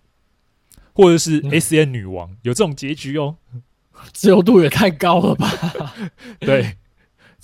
[0.93, 3.37] 或者是 S N 女王，嗯、有这种结局哦。
[4.13, 5.49] 自由度也太高了吧？
[6.39, 6.75] 对，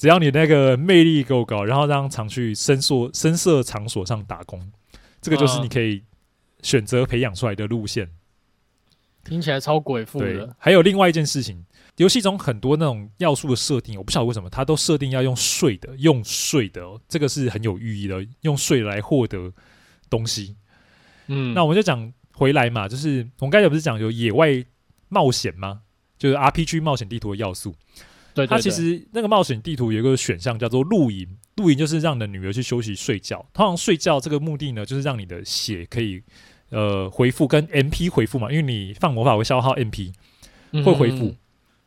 [0.01, 4.59] 只要你那个魅力够高，然后让常去深色深色场所上打工，
[5.21, 6.01] 这个就是你可以
[6.63, 8.09] 选择培养出来的路线。
[9.23, 10.25] 听起来超鬼父的。
[10.25, 11.63] 对，还有另外一件事情，
[11.97, 19.53] 游戏中很多那种要素的设定，我不晓得为什么它都设定要用税的，用税的哦，这个是很有寓意的，用税来获得
[20.09, 20.55] 东西。
[21.27, 24.65] 嗯，那我们就讲回来嘛，就是我们刚才不是讲有野外
[25.09, 25.81] 冒险吗？
[26.17, 27.75] 就是 RPG 冒险地图的要素，
[28.33, 33.45] 对，它其实那个冒险地图有一个选项叫做露营，露营就是让你的女儿去休息睡觉。
[33.53, 36.21] 通常睡觉这个目的呢，就是让你的血可以
[36.69, 40.13] 呃回复跟 MP 回复嘛，因为你放魔法会消耗 MP，
[40.71, 41.35] 会回复。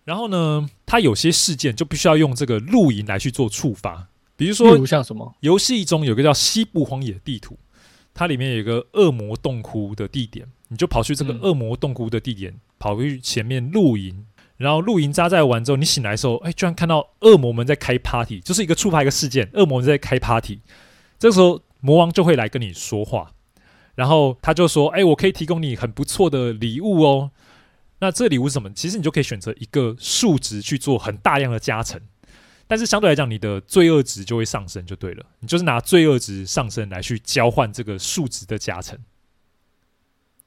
[0.05, 7.59] 然后呢，它有些事件就必须要用这个露营来去做触发，比如说像什么，游戏中有个叫西部荒野地图，
[8.13, 12.55] 它里面有一个恶魔洞窟的地点，你就跑去这个恶魔洞窟的地点。
[12.77, 14.27] 跑去前面露营，
[14.65, 20.61] 然后露营扎寨完之后，你醒来的时候，哎，居然看到恶魔们在开 party，就是一个触发一个事件，恶魔们在开 party。
[21.19, 23.33] 这时候魔王就会来跟你说话，
[23.95, 27.31] 然后他就说：“哎，我可以提供你很不错的礼物哦。”
[28.01, 28.73] 那这礼物是什么？
[28.73, 32.01] 其实你就可以选择一个数值去做很大量的加成，
[32.67, 35.27] 但是相对来讲，你的罪恶值就会上升，就对了。
[35.41, 38.99] 你就是拿罪恶值上升来去交换这个数值的加成。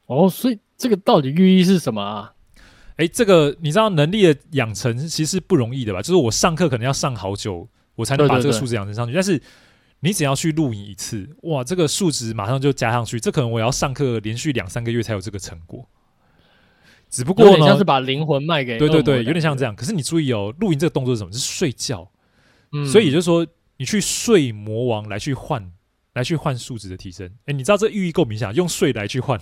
[0.07, 2.33] 哦，所以这个到底寓意是什么啊？
[2.97, 6.01] 哎，这个你知道能力的养成其实是不容易的吧？
[6.01, 9.13] 就是我上课可能要上好久，我才能把这个数值养成上去。
[9.13, 9.43] 对对对，但是
[9.99, 13.19] 你只要去录影一次，哇，这个数值马上就加上去。
[13.19, 15.87] 这可能我要上课连续两三个月才有这个成果。
[17.09, 19.75] 只不过呢，像是把灵魂卖给对对对，有点像这样。
[19.75, 21.31] 可是你注意哦，录影这个动作是什么？
[21.31, 22.11] 是睡觉。
[22.73, 23.45] 嗯，所以也就是说，
[23.77, 25.71] 你去睡魔王来去换，
[26.15, 27.31] 来去换数值的提升。
[27.45, 29.39] 哎，你知道这寓意够明显，用睡来去换。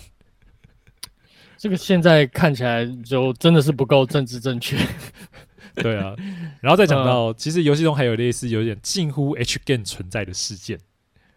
[1.57, 4.77] 这个现在看起来就真的是不够政治正确。
[5.75, 6.15] 对啊，
[6.61, 10.79] 然后再讲到，嗯、其实游戏中还有类似有点近乎 H game 存在的事件。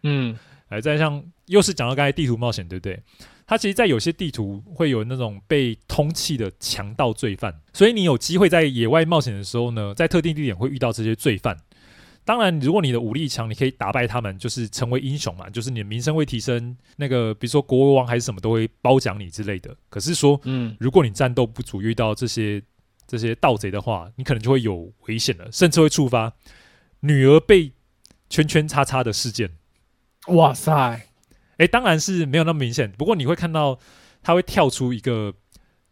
[0.05, 3.03] 嗯，哎，再像又是讲到刚才地图冒险，对不对？
[3.49, 11.57] 它其实，在有些地图会有那种被通缉的强盗罪犯，所以你有机会在野外冒险的时候呢，在特定地点会遇到这些罪犯。
[12.29, 16.77] 当然，如果你的武力强，你可以打败他们，就是成为英雄嘛，就是你的名声会提升。
[16.97, 19.75] 那个，比如说国王还是什么，都会褒奖你之类的。
[19.89, 22.63] 可是说，嗯，如果你战斗不足，遇到这些
[23.07, 26.31] 这些盗贼的话，你可能就会有危险了，甚至会触发
[27.01, 27.73] 女儿被
[28.29, 29.49] 圈圈叉叉的事件。
[30.27, 31.07] 哇塞！
[31.57, 32.93] 哎，当然是没有那么明显。
[32.93, 33.79] 不过你会看到，
[34.23, 35.33] 它会跳出一个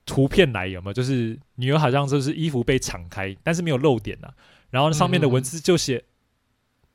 [0.05, 0.93] 图片来，有没有？
[0.93, 4.35] 就是女儿好像就是衣服被敞开，但是没有露点啊。
[4.69, 6.05] 然后上面的文字就写，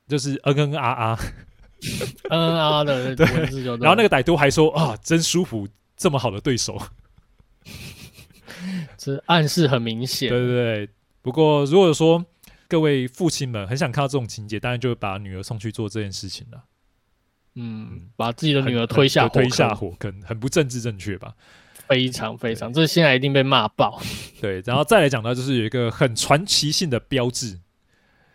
[0.08, 1.18] 就是嗯嗯啊啊，
[2.30, 3.14] 嗯嗯啊的。
[3.80, 6.80] 然后那个歹徒还说啊，真舒服，这么好的对手。
[8.98, 10.28] 这暗示很明显。
[10.28, 10.88] 对对对。
[11.22, 12.24] 不过如果说
[12.68, 16.64] 各位父亲们很想看到这种情节，当然就会把女儿送去做这件事情了。
[17.54, 21.34] 嗯，把自己的女儿推下推下火坑，很不政治正确吧？
[21.86, 24.00] 非常非常，这现在一定被骂爆。
[24.40, 27.58] 对，然后再来讲到，就是有一个很传奇性的标志，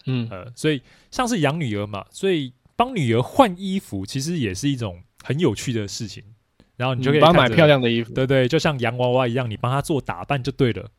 [0.05, 0.81] 嗯呃，所以
[1.17, 6.23] 像是养女儿嘛，所以帮女儿换衣服，其实也是一种很有趣的事情。
[6.75, 10.91] 然后你就可以帮买漂亮的衣服，对对，就像洋娃娃一样，你帮她做打扮就对了。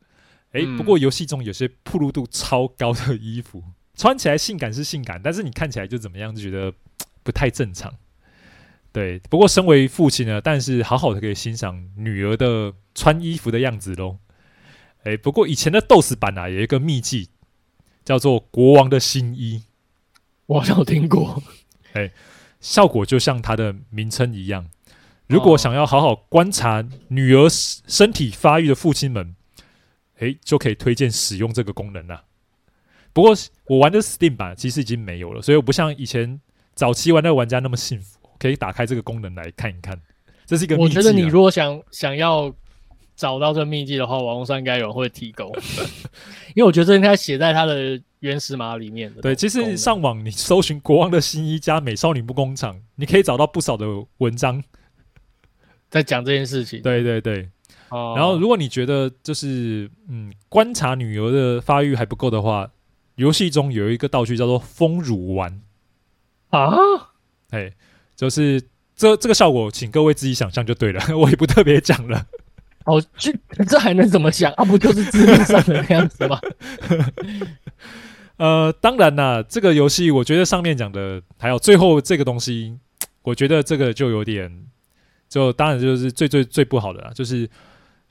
[0.51, 3.63] 哎，不过游戏中有些铺路度超高的衣服，
[3.95, 6.73] 穿起来性感是性感，但是你看起来就怎么样，就觉得
[7.23, 7.93] 不太正常。
[8.91, 14.17] 对，不过身为父亲呢，但是好好的可以欣赏女儿的穿衣服的样子喽。
[15.03, 17.29] 哎，不过以前的 DOS 版啊，有一个秘技
[18.03, 19.63] 叫做“国王的新衣”，
[20.49, 21.41] 我好像有听过。
[21.93, 22.11] 哎，
[22.59, 24.67] 效果就像它的名称一样。
[25.27, 29.35] 如果想要好好观察女儿身体发育的父亲们，
[30.17, 32.23] 哎，就可以推荐使用这个功能了。
[33.13, 33.35] 不过
[33.67, 36.41] 我玩的 Steam 版其实已经没有了，所以我不像以前
[36.73, 38.17] 早期玩的玩家那么幸福。
[38.39, 39.99] 可以打开这个功能来看一看，
[40.45, 40.77] 这是一个。
[40.77, 42.49] 我觉得你如果想想要
[43.19, 45.51] 找到这秘籍的话，网络上应该有人会提供，
[46.55, 49.21] 因为我觉得这应该写在他的原始码里面的。
[49.21, 53.85] 对，其实上网你搜寻“国王的新衣”加“美少女木工厂”，你可以找到不少的
[54.19, 54.63] 文章
[55.89, 56.81] 在讲这件事情。
[56.81, 57.49] 对对对。
[57.89, 58.13] 哦。
[58.15, 62.71] 然后，如果你觉得就是嗯，观察女儿的发育还不够的话，
[63.15, 65.61] 游戏中有一个道具叫做“丰乳丸”
[66.51, 66.71] 啊，
[67.49, 67.73] 哎。
[68.15, 68.61] 就是
[68.97, 72.25] 这这个效果，请各位自己想象就对了， 我也不特别讲了。
[72.85, 73.31] 哦，这
[73.67, 74.65] 这还能怎么想啊？
[74.65, 76.39] 不就是字面上的那样子吗？
[78.37, 82.77] 呃，当然啦，这个游戏我觉得上面讲的，还有最后这个东西，
[83.23, 84.65] 我觉得这个就有点，
[85.27, 87.49] 就当然就是最最最不好的啦，就是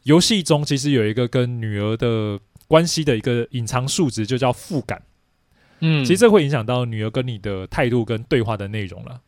[0.02, 5.00] 游戏中其实有一个跟女儿的关系的一个隐藏数值，就叫负感。
[5.80, 9.20] 嗯，其实这会影响到女儿跟你的态度跟对话的内容了。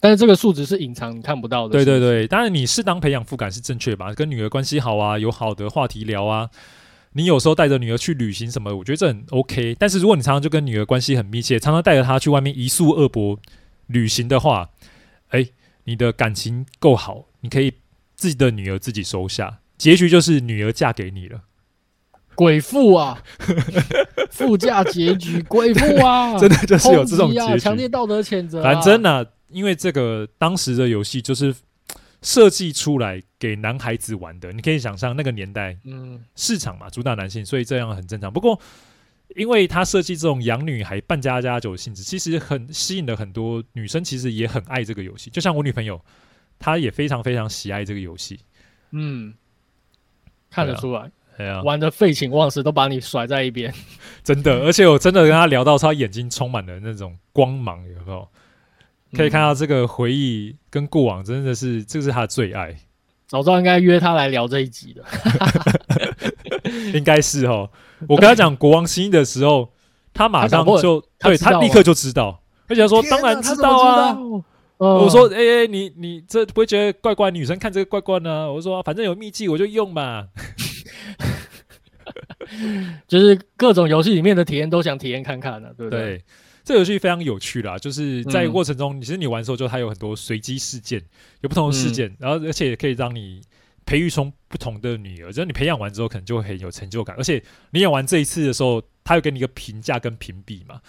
[0.00, 1.72] 但是这个数值是隐藏，你看不到的。
[1.72, 4.12] 对对对，当然你适当培养负感是正确吧？
[4.14, 6.50] 跟女儿关系好啊，有好的话题聊啊。
[7.12, 9.74] 你有时候带着女儿去旅行什么，我觉得这很 OK。
[9.78, 13.38] 但是如果你常常就跟女儿关系很密切，常常带着她去外面一宿二博
[13.86, 14.68] 旅行的话，
[15.30, 15.46] 哎，
[15.84, 17.72] 你的感情够好，你可以
[18.14, 21.40] 自己的女儿自己收下，结局就是女儿嫁给你了。
[22.34, 23.22] 鬼父啊，
[24.30, 28.62] 副驾结局，鬼父啊， 真的就是有这种结局，强烈道德谴责。
[28.62, 31.54] 反正呢，因为这个当时的游戏就是
[32.22, 38.32] 设计出来给男孩子玩的，你可以想象那个年代，嗯，市场嘛，主打男性，所以这样很正常。
[38.32, 38.60] 不过，
[39.36, 45.30] 因为他设计这种养女孩扮家家酒的性质，其实很吸引了很多女生，其实也很爱这个游戏。
[45.30, 46.00] 就像我女朋友，
[46.58, 48.40] 她也非常非常喜爱这个游戏。
[48.90, 49.34] 嗯，
[50.50, 51.10] 看得出来。
[51.62, 53.70] 玩的废寝忘食，都把你甩在一边，
[54.24, 54.60] 真的。
[54.64, 58.26] 而且我真的跟他聊到，他眼睛充满了那种光芒，有没有？
[59.14, 62.74] 可以看到这个回忆跟过往真的是，这是他的最爱。
[63.26, 65.04] 早知道应该约他来聊这一集的，
[66.94, 67.68] 应该是哦。
[68.08, 69.68] 我跟他讲国王新衣的时候，
[70.14, 74.12] 他马上就他对他立刻就知道，而且他说当然知道啊。
[74.12, 74.42] 道
[74.78, 77.30] 我说哎哎，你你这不会觉得怪怪？
[77.30, 78.52] 女生看这个怪怪呢？
[78.52, 80.28] 我说反正有秘籍我就用嘛。
[83.08, 86.00] 就是各种游戏里面的体验都想体验看看的，对不对？
[86.00, 86.22] 对，
[86.66, 91.00] 这个游戏非常有趣啦，就是在过程中，其实你玩的时候就它有很多随机事件，
[91.40, 93.40] 有不同的事件，然后而且也可以让你
[93.84, 97.40] 培育出不同的女儿，就是你培养完之后可能就会很有成就感，而且
[97.70, 100.80] 你演完这一次的时候，他会给你一个评价跟评比嘛，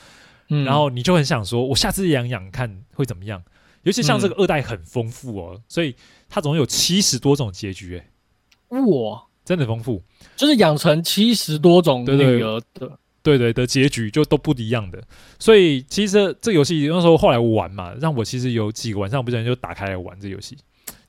[0.66, 3.44] 然后你就很想说，我下次养养看会怎么样？
[3.84, 5.96] 尤其像这个二代很丰富哦，所以
[6.28, 8.02] 它总共有七十多种结局，
[8.70, 9.24] 哎，哇！
[9.46, 10.04] 真的丰富，
[10.36, 15.01] 就是养成七十多种女儿的，对对的结局就都不一样的。
[15.39, 20.57] 所以其实这个游戏那时候后来玩嘛，让我其实有几个晚上不小心就打开来玩这游戏，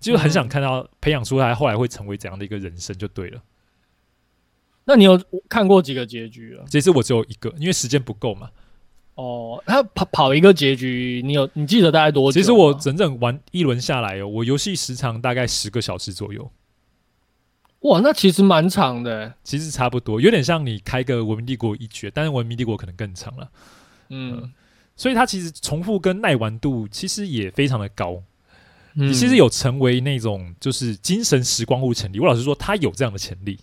[0.01, 3.41] 就很想看到培养出来后来会成为怎样的一个人生就对了。
[4.85, 6.65] 那你有看过几个结局了？
[6.69, 8.49] 其实我只有一个，因为时间不够嘛。
[9.17, 12.41] 哦，他跑跑一个结局，你有你记得大概多久？
[12.41, 16.51] 其实我整整玩一轮下来哦，我游戏时长大概十个小时左右。
[17.81, 19.33] 哇，那其实蛮长的。
[19.45, 23.49] 其实差不多，有点像你开个文明帝国一绝，但是文明帝国可能更长了。
[24.09, 24.53] 嗯，嗯，
[24.97, 28.21] 所以它其实重复跟耐玩度其实也非常的高。
[28.95, 32.19] 嗯，你其实有成为那种就是精神时光屋潜力。
[32.19, 33.59] 我老实说，他有这样的潜力，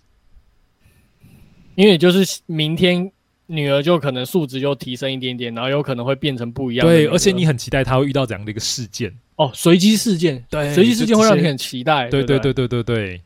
[1.74, 3.12] 因为就是明天
[3.44, 6.92] 女儿就可能素质就提升一点点，然后有可能会变成不一样的。
[6.94, 12.08] 对，而且你很期待她会遇到怎样的一个事件哦，随机事件，对，随机事件会让你很期待。
[12.08, 13.22] 对对对对对对，对。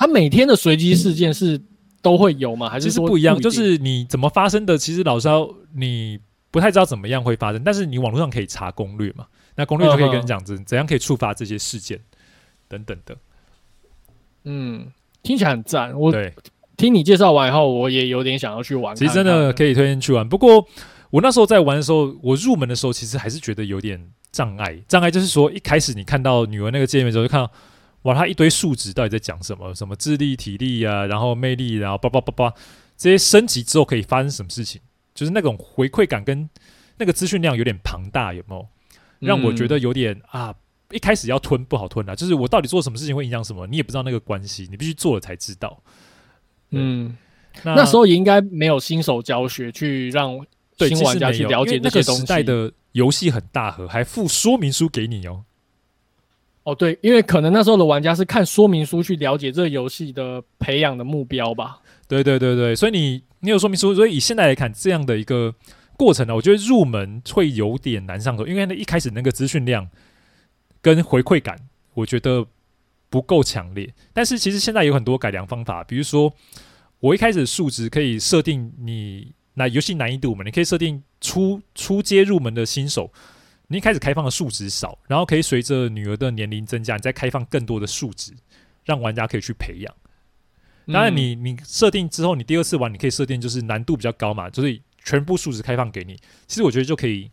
[0.00, 1.60] 他每天的随机事件是
[2.00, 2.70] 都会有吗？
[2.70, 3.38] 还是说不一样？
[3.38, 4.78] 就是你怎么发生的？
[4.78, 6.18] 其实老实说，你
[6.50, 9.26] 不太知道怎么样会发生，但是你网络上可以查攻略嘛？
[9.56, 12.00] 那攻略就可以跟你讲怎怎样可以触发这些事件
[12.66, 13.14] 等等的。
[14.44, 14.90] 嗯，
[15.22, 15.92] 听起来很赞。
[15.92, 16.32] 我对
[16.78, 19.06] 听你介绍完以后，我也有点想要去玩看看。
[19.06, 20.26] 其实真的可以推荐去玩。
[20.26, 20.66] 不过
[21.10, 24.80] 我那时候在玩的时候，我入门的时候其实还是觉得有点障碍。
[24.88, 27.52] 障碍就是说，一开始你看到女儿那个界面的时候，就看到。
[28.02, 29.74] 哇，他一堆数值到底在讲什么？
[29.74, 32.54] 什么智力、体力啊，然后魅力，然后叭叭叭叭，
[32.96, 34.80] 这些升级之后可以发生什么事情？
[35.14, 36.48] 就是那种回馈感跟
[36.96, 38.66] 那个资讯量有点庞大，有没有？
[39.18, 40.54] 让我觉得有点啊，
[40.92, 42.14] 一开始要吞不好吞啊。
[42.14, 43.66] 就是我到底做什么事情会影响什么？
[43.66, 45.82] 你也不知道那个关系，你必须做了才知道。
[46.70, 47.14] 嗯，
[47.62, 50.30] 那，那时候也应该没有新手教学去让
[50.78, 51.78] 新玩家去了解。
[51.82, 55.44] 那个时代的游戏很大盒，还附说明书给你哦。
[56.70, 61.80] 哦，对，因为可能那时候的玩家是看说明书去了解这个游戏的培养的目标吧。
[62.06, 65.52] 对对对对，所以你你有说明书，所以以现在来看这样的一个
[65.96, 69.88] 过程呢，我觉得入门会有点难上手，因为那一开始那个资讯量
[70.80, 71.58] 跟回馈感，
[71.94, 72.46] 我觉得
[73.08, 73.92] 不够强烈。
[74.12, 76.32] 但是其实现在有很多改良方法，比如说
[77.00, 83.10] 我一开始数值可以设定你那游戏难易度嘛，你可以设定初初阶入门的新手。
[83.72, 88.32] 你一开始开放的数值少，然后可以随着女儿的年龄增加，你再开放更多的数值，
[88.84, 89.94] 让玩家可以去培养。
[90.92, 96.16] 当然你，你你设定之后，你第二次玩，你可以设定就是难度比较高嘛，就是全部数值开放给你。
[96.48, 97.30] 其实我觉得就可以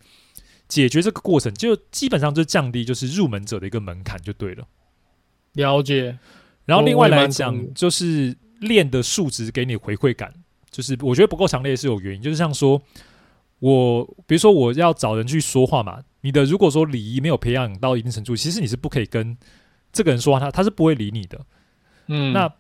[0.68, 4.68] 解决这个过程，就基本上就降低就是入门者的一个门槛就对了。
[5.54, 6.20] 了解。
[6.66, 10.32] 然后另外来讲，就是练的数值给你回馈感，
[10.70, 12.80] 就是我觉得不够强烈是有原因，就是像说
[13.58, 16.04] 我比如说我要找人去说话嘛。
[16.28, 19.38] 你的如果说礼仪没有培养到一定程度，其实你是不可以跟
[19.94, 21.40] 这个人说话，他他是不会理你的。
[22.08, 22.54] 嗯，那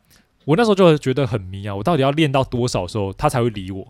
[0.45, 3.85] 我那时候就觉得很迷啊，我到底要练到多少时候他才会理我？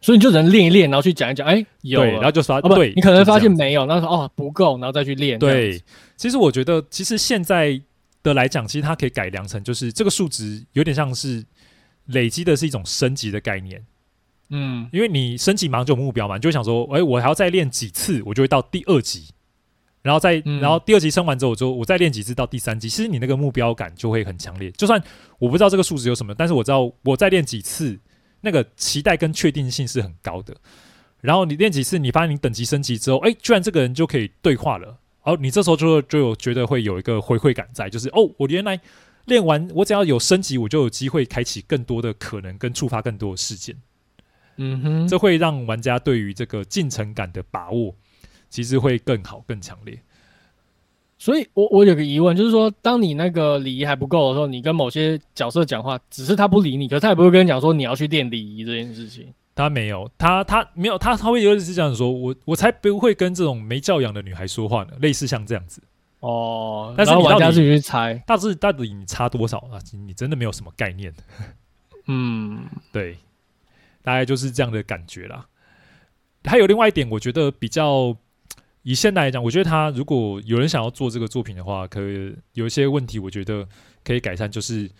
[0.00, 5.36] 所以你就只能练一练，然后去讲一讲，哎、欸，有，然后就说、哦、对，你可能发现没有，那时候哦不够，然后再去练。
[5.40, 5.82] 对，
[6.16, 7.82] 其实我觉得，其实现在
[8.22, 11.44] 的来讲，其实它可以改良成，就是这个数值有点像是
[12.06, 13.84] 累积的是一种升级的概念。
[14.50, 19.28] 嗯，因为你升级马上就有目标嘛，你就会想说，哎，我还要再练几次，我就会到第二级，
[20.02, 22.88] 然后再，嗯、然后第二级升完之后，我就我再练几次到第三级。
[22.88, 24.70] 其实你那个目标感就会很强烈。
[24.72, 25.02] 就算
[25.38, 27.98] 我不知道这个数值有什么，但是我知道我再练几次，
[28.40, 30.56] 那个期待跟确定性是很高的。
[31.20, 34.86] 然后你练几次，你发现你等级升级之后，哎，居然这个人就可以对话了，
[35.24, 38.80] 然后你这时候就就有觉得会有一个回馈感在，就是哦，我原来
[39.26, 43.76] 练完，我只要有升级，我就有机会开启更多的可能跟触发更多的事件。
[44.58, 47.94] 嗯哼，这会让玩家对于这个进程感的把握，
[48.50, 49.98] 其实会更好、更强烈。
[51.16, 59.26] 所以我我有个疑问，就是说，当你那个礼仪还不够的时候，你跟某些角色讲话，只是他不理你，可是他也不会跟你讲说你要去练礼仪这件事情。
[59.54, 65.82] 他没有，他他没有，他他会有点是这样说，我我才不会跟这种没教养的女孩说话呢，类似像这样子。
[66.20, 69.78] 哦，但是你玩家自己去猜，大致到底你差多少啊？
[70.06, 71.12] 你真的没有什么概念。
[72.06, 73.16] 嗯，对，
[74.08, 75.44] 大概就是这样的感觉啦。
[76.44, 78.16] 还有另外一点，我觉得比较
[78.82, 83.68] 以现在来讲，我觉得他如果有人想要做这个作品的话，可以有一些问题，我觉得
[84.02, 84.90] 可以改善，就是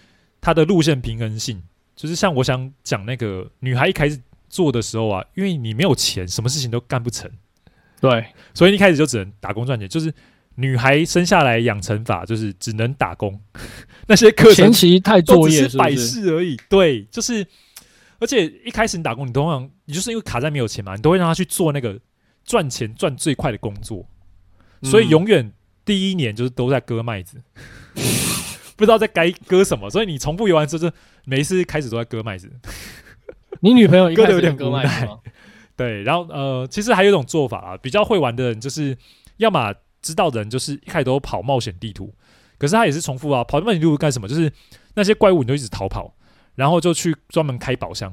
[0.42, 1.62] 他的路线平衡性。
[1.96, 7.30] 就是像我想讲那个女孩一开始做的时候啊，因为你没有钱，什么事情都干不成。
[8.02, 10.12] 对，所以一开始就只能打工赚钱，就是。
[10.60, 13.40] 女孩生下来养成法就是只能打工，
[14.08, 16.56] 那些课程前期太作业是摆事而已。
[16.68, 17.46] 对，就是，
[18.18, 21.98] 而且一开始你打工，你通常你就是因为卡在没有钱嘛，你都会让他去做那个
[22.44, 24.08] 赚钱赚最快的工作，
[24.82, 25.52] 所以永远
[25.84, 27.40] 第一年就是都在割麦子，
[27.94, 28.02] 嗯、
[28.76, 32.50] 不知道在该割什么，所以你重复游玩之后，就每一次开始都在割麦子。
[33.60, 35.18] 你女朋友割的有点割麦子吗？
[35.76, 38.96] 对，然后呃，其实还有一种做法啊，比较会玩的人就是
[39.38, 39.74] 要么。
[40.00, 42.14] 知道的人就是一开始都跑冒险地图，
[42.56, 44.28] 可是他也是重复啊，跑冒险地图干什么？
[44.28, 44.50] 就是
[44.94, 46.14] 那些怪物你都一直逃跑，
[46.58, 48.12] 然后就去专门开宝箱。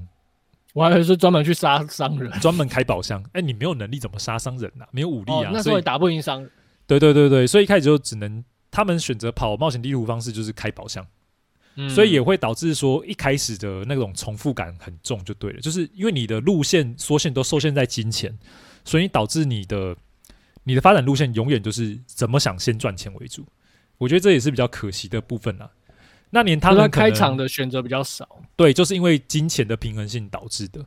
[0.73, 3.19] 我还以为是专门去杀商人，专门开宝箱。
[3.27, 4.87] 哎、欸，你没有能力怎么杀商人啊？
[4.91, 6.51] 没有武力啊，哦、那时候也打不赢商人。
[6.85, 11.05] 对对对对，所以一开始就只能他们选择跑冒险地图方式就是开宝箱，
[11.75, 18.37] 嗯、所以也会导致说一开始的那种重复感很重，就对了，就是因为你的路线缩限都受限在金钱，
[18.83, 19.95] 所以导致你的。
[20.67, 23.45] 你的发展路线永远就是怎么想先赚钱为主，
[23.99, 25.69] 我觉得这也是比较可惜的部分啦。
[26.35, 30.85] 那年他们开场的选择比较少，对，就是因为金钱的平衡性导致的。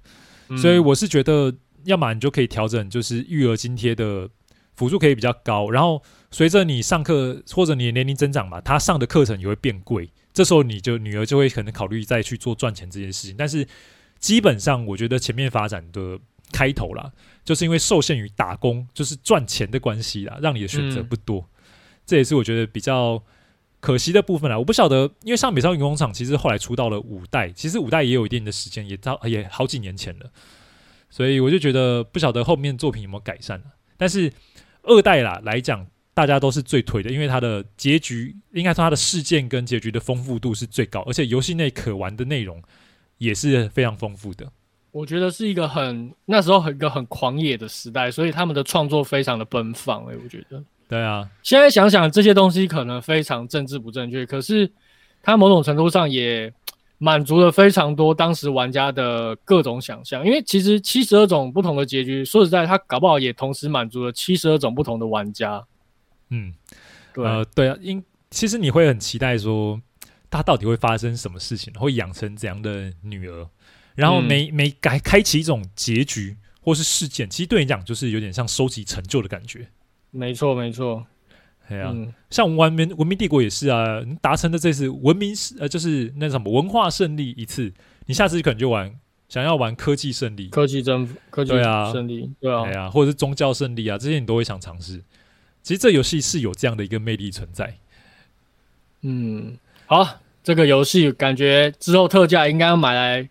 [0.49, 1.53] 嗯、所以我是觉得，
[1.85, 4.29] 要么你就可以调整，就是育儿津贴的
[4.75, 13.35] 辅助可以比较高，然后随着你上课或者你的年龄增长嘛，他上的课程也会变贵，这时候你就女儿就会可能考虑再去做赚钱这件事情。
[13.37, 13.67] 但是
[14.19, 16.19] 基本上，我觉得前面发展的。
[16.51, 17.13] 开头啦，
[17.45, 21.47] 就是因为受限于打工，就是赚钱的关系啦，让你的选择不多，嗯、
[22.07, 23.23] 这也是我觉得比较
[23.81, 24.59] 可惜的部分啊。
[24.59, 30.31] 我不晓得，因为像美少女工厂其实后来出到了五代，其实五代也有一定的时间，也到也好几年前了，
[31.11, 33.62] 所以我就觉得不晓得后面作品有没有改善。
[33.97, 34.33] 但是
[34.83, 42.62] 二代啦来讲，大家都是最推的，因为它的结局应该说它的事件跟结局的丰富度是最高，而且游戏内可玩的内容
[43.18, 44.51] 也是非常丰富的。
[44.91, 50.07] 我觉得是一个很那时候很一个很狂野的时代，所以他们的创作非常的奔放。
[50.07, 51.28] 哎，我觉得，对啊。
[51.43, 54.72] 现在想想这些东西可能非常政治不正确，可是
[55.22, 56.53] 它某种程度上也
[56.97, 60.24] 满足了非常多当时玩家的各种想象。
[60.24, 65.64] 因为其实七十二种不同的结局，说实在，它搞不好也同时满足了七十二种不同的玩家。
[66.30, 66.55] 嗯，
[67.14, 69.80] 对，呃，对啊，因其实你会很期待说，
[70.30, 73.49] 它到底会发生什么事情，会养成怎样的女儿。
[73.95, 79.68] 然后每每改开启一种结局或是事件，其实对你讲就是有点像收集成就的感觉。
[80.11, 81.07] 没错，没错。
[81.69, 87.73] 对啊，嗯、像我们玩文文明帝国也是啊，你达成的这次文明呃，就是那什么文化胜利一次，
[88.07, 88.91] 你下次可能就玩
[89.29, 91.51] 想要玩科技胜利、科技征服、科技
[91.93, 95.03] 胜利，对啊，对啊，或者是宗教胜利啊，这些你都会想尝试。
[95.63, 97.75] 其实这游戏是有这样的一个魅力存在。
[99.03, 103.29] 嗯，好，这个游戏感觉之后特价应该要买来。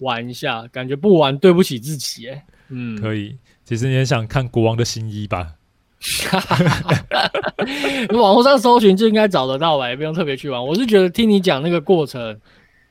[0.00, 2.44] 玩一下，感觉不玩对不起自己哎。
[2.68, 3.34] 嗯，可以。
[3.64, 5.54] 其实你也想看国王的新衣吧？
[8.12, 10.64] 网络上搜寻就应该找得到吧，也不用特别去玩。
[10.64, 12.38] 我是觉得听你讲那个过程，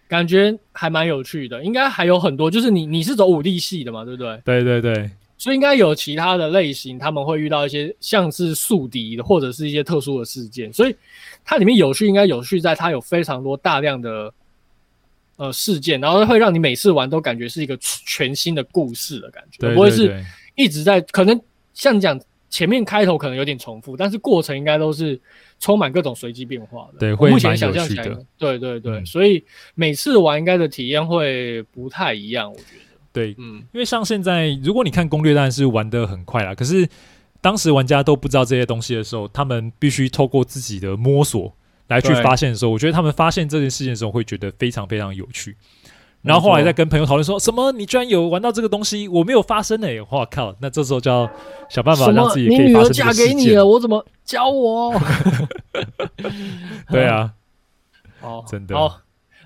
[0.07, 1.63] 感觉还蛮有趣的。
[1.63, 4.41] 应该还有很多，就是你你是走武力系的嘛，对不对？
[4.43, 5.09] 对对对。
[5.37, 10.71] 所以应该有其他的类型，他们会遇到一些像是宿敌的，或者是一些特殊的事件。
[10.73, 10.95] 所以
[11.43, 14.33] 它里面有趣，应该有趣在它有非常多大量的。
[15.37, 20.23] 呃，事件，然后会让你每次玩都感觉是一个全新的故事的感觉，不会是
[20.55, 21.37] 一直在可能
[21.73, 22.17] 像你讲
[22.49, 25.19] 前面开头可能有点重复，但是过程应该都是
[25.59, 26.99] 充满各种随机变化的。
[26.99, 28.03] 对，会目前想象起来，
[28.37, 29.43] 对对对，嗯、所以
[29.73, 32.97] 每次玩应该的体验会不太一样，我觉得。
[33.11, 36.53] 对，嗯，因为像现在，如果你看攻略，当然是玩的很快啦。
[36.53, 36.87] 可是
[37.41, 41.53] 当时玩家都不知道这些东西的时候，他们必须透过自己的摸索。
[41.87, 45.55] 来去发现的时候，我觉得他们发现这件事情的时候会觉得非常非常有趣。
[46.25, 50.01] 然后后来再跟朋友讨论说什么，你居然有玩到这个东西，我没有发生诶、欸！
[50.09, 50.55] 哇靠！
[50.59, 51.29] 那这时候就要
[51.69, 54.93] 想办法让自己可以发生女儿嫁给你了，我怎么教我？
[56.89, 57.31] 对啊，
[58.19, 58.89] 好， 真的好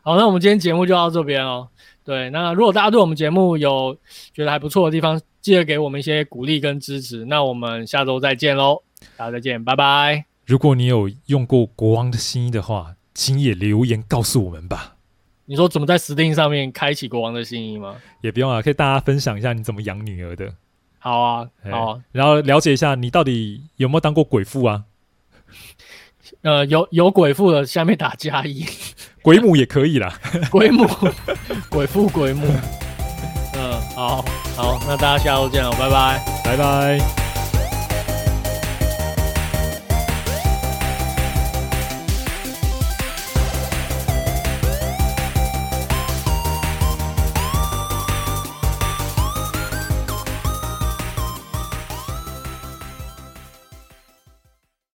[0.02, 0.16] 好。
[0.16, 1.68] 那我们今天节目就到这边哦。
[2.06, 3.96] 对，那如果大家对我们节目有
[4.34, 7.26] 觉得还不错的地方，记得给我们一些鼓励跟支持。
[7.26, 8.82] 那我们下周再见喽，
[9.18, 10.26] 大家再见，拜拜。
[10.46, 14.96] 如果你有用过国王的新衣的话，请也留言告诉我们吧。
[15.50, 17.96] 你说怎么在 Steam 上面开启国王的心意吗？
[18.22, 20.54] 也不用啊，可以大家分享一下你怎么养女儿的。
[21.00, 24.84] 好啊，好啊，然后了解一下你到底有没有当过鬼父啊？
[26.44, 28.64] 呃，有有鬼父的下面打加一，
[29.24, 30.14] 鬼母也可以啦，
[30.52, 30.88] 鬼母、
[31.72, 32.46] 鬼父、鬼母。
[33.56, 34.24] 嗯，好
[34.56, 37.29] 好，那大家下周见了，拜拜，拜拜。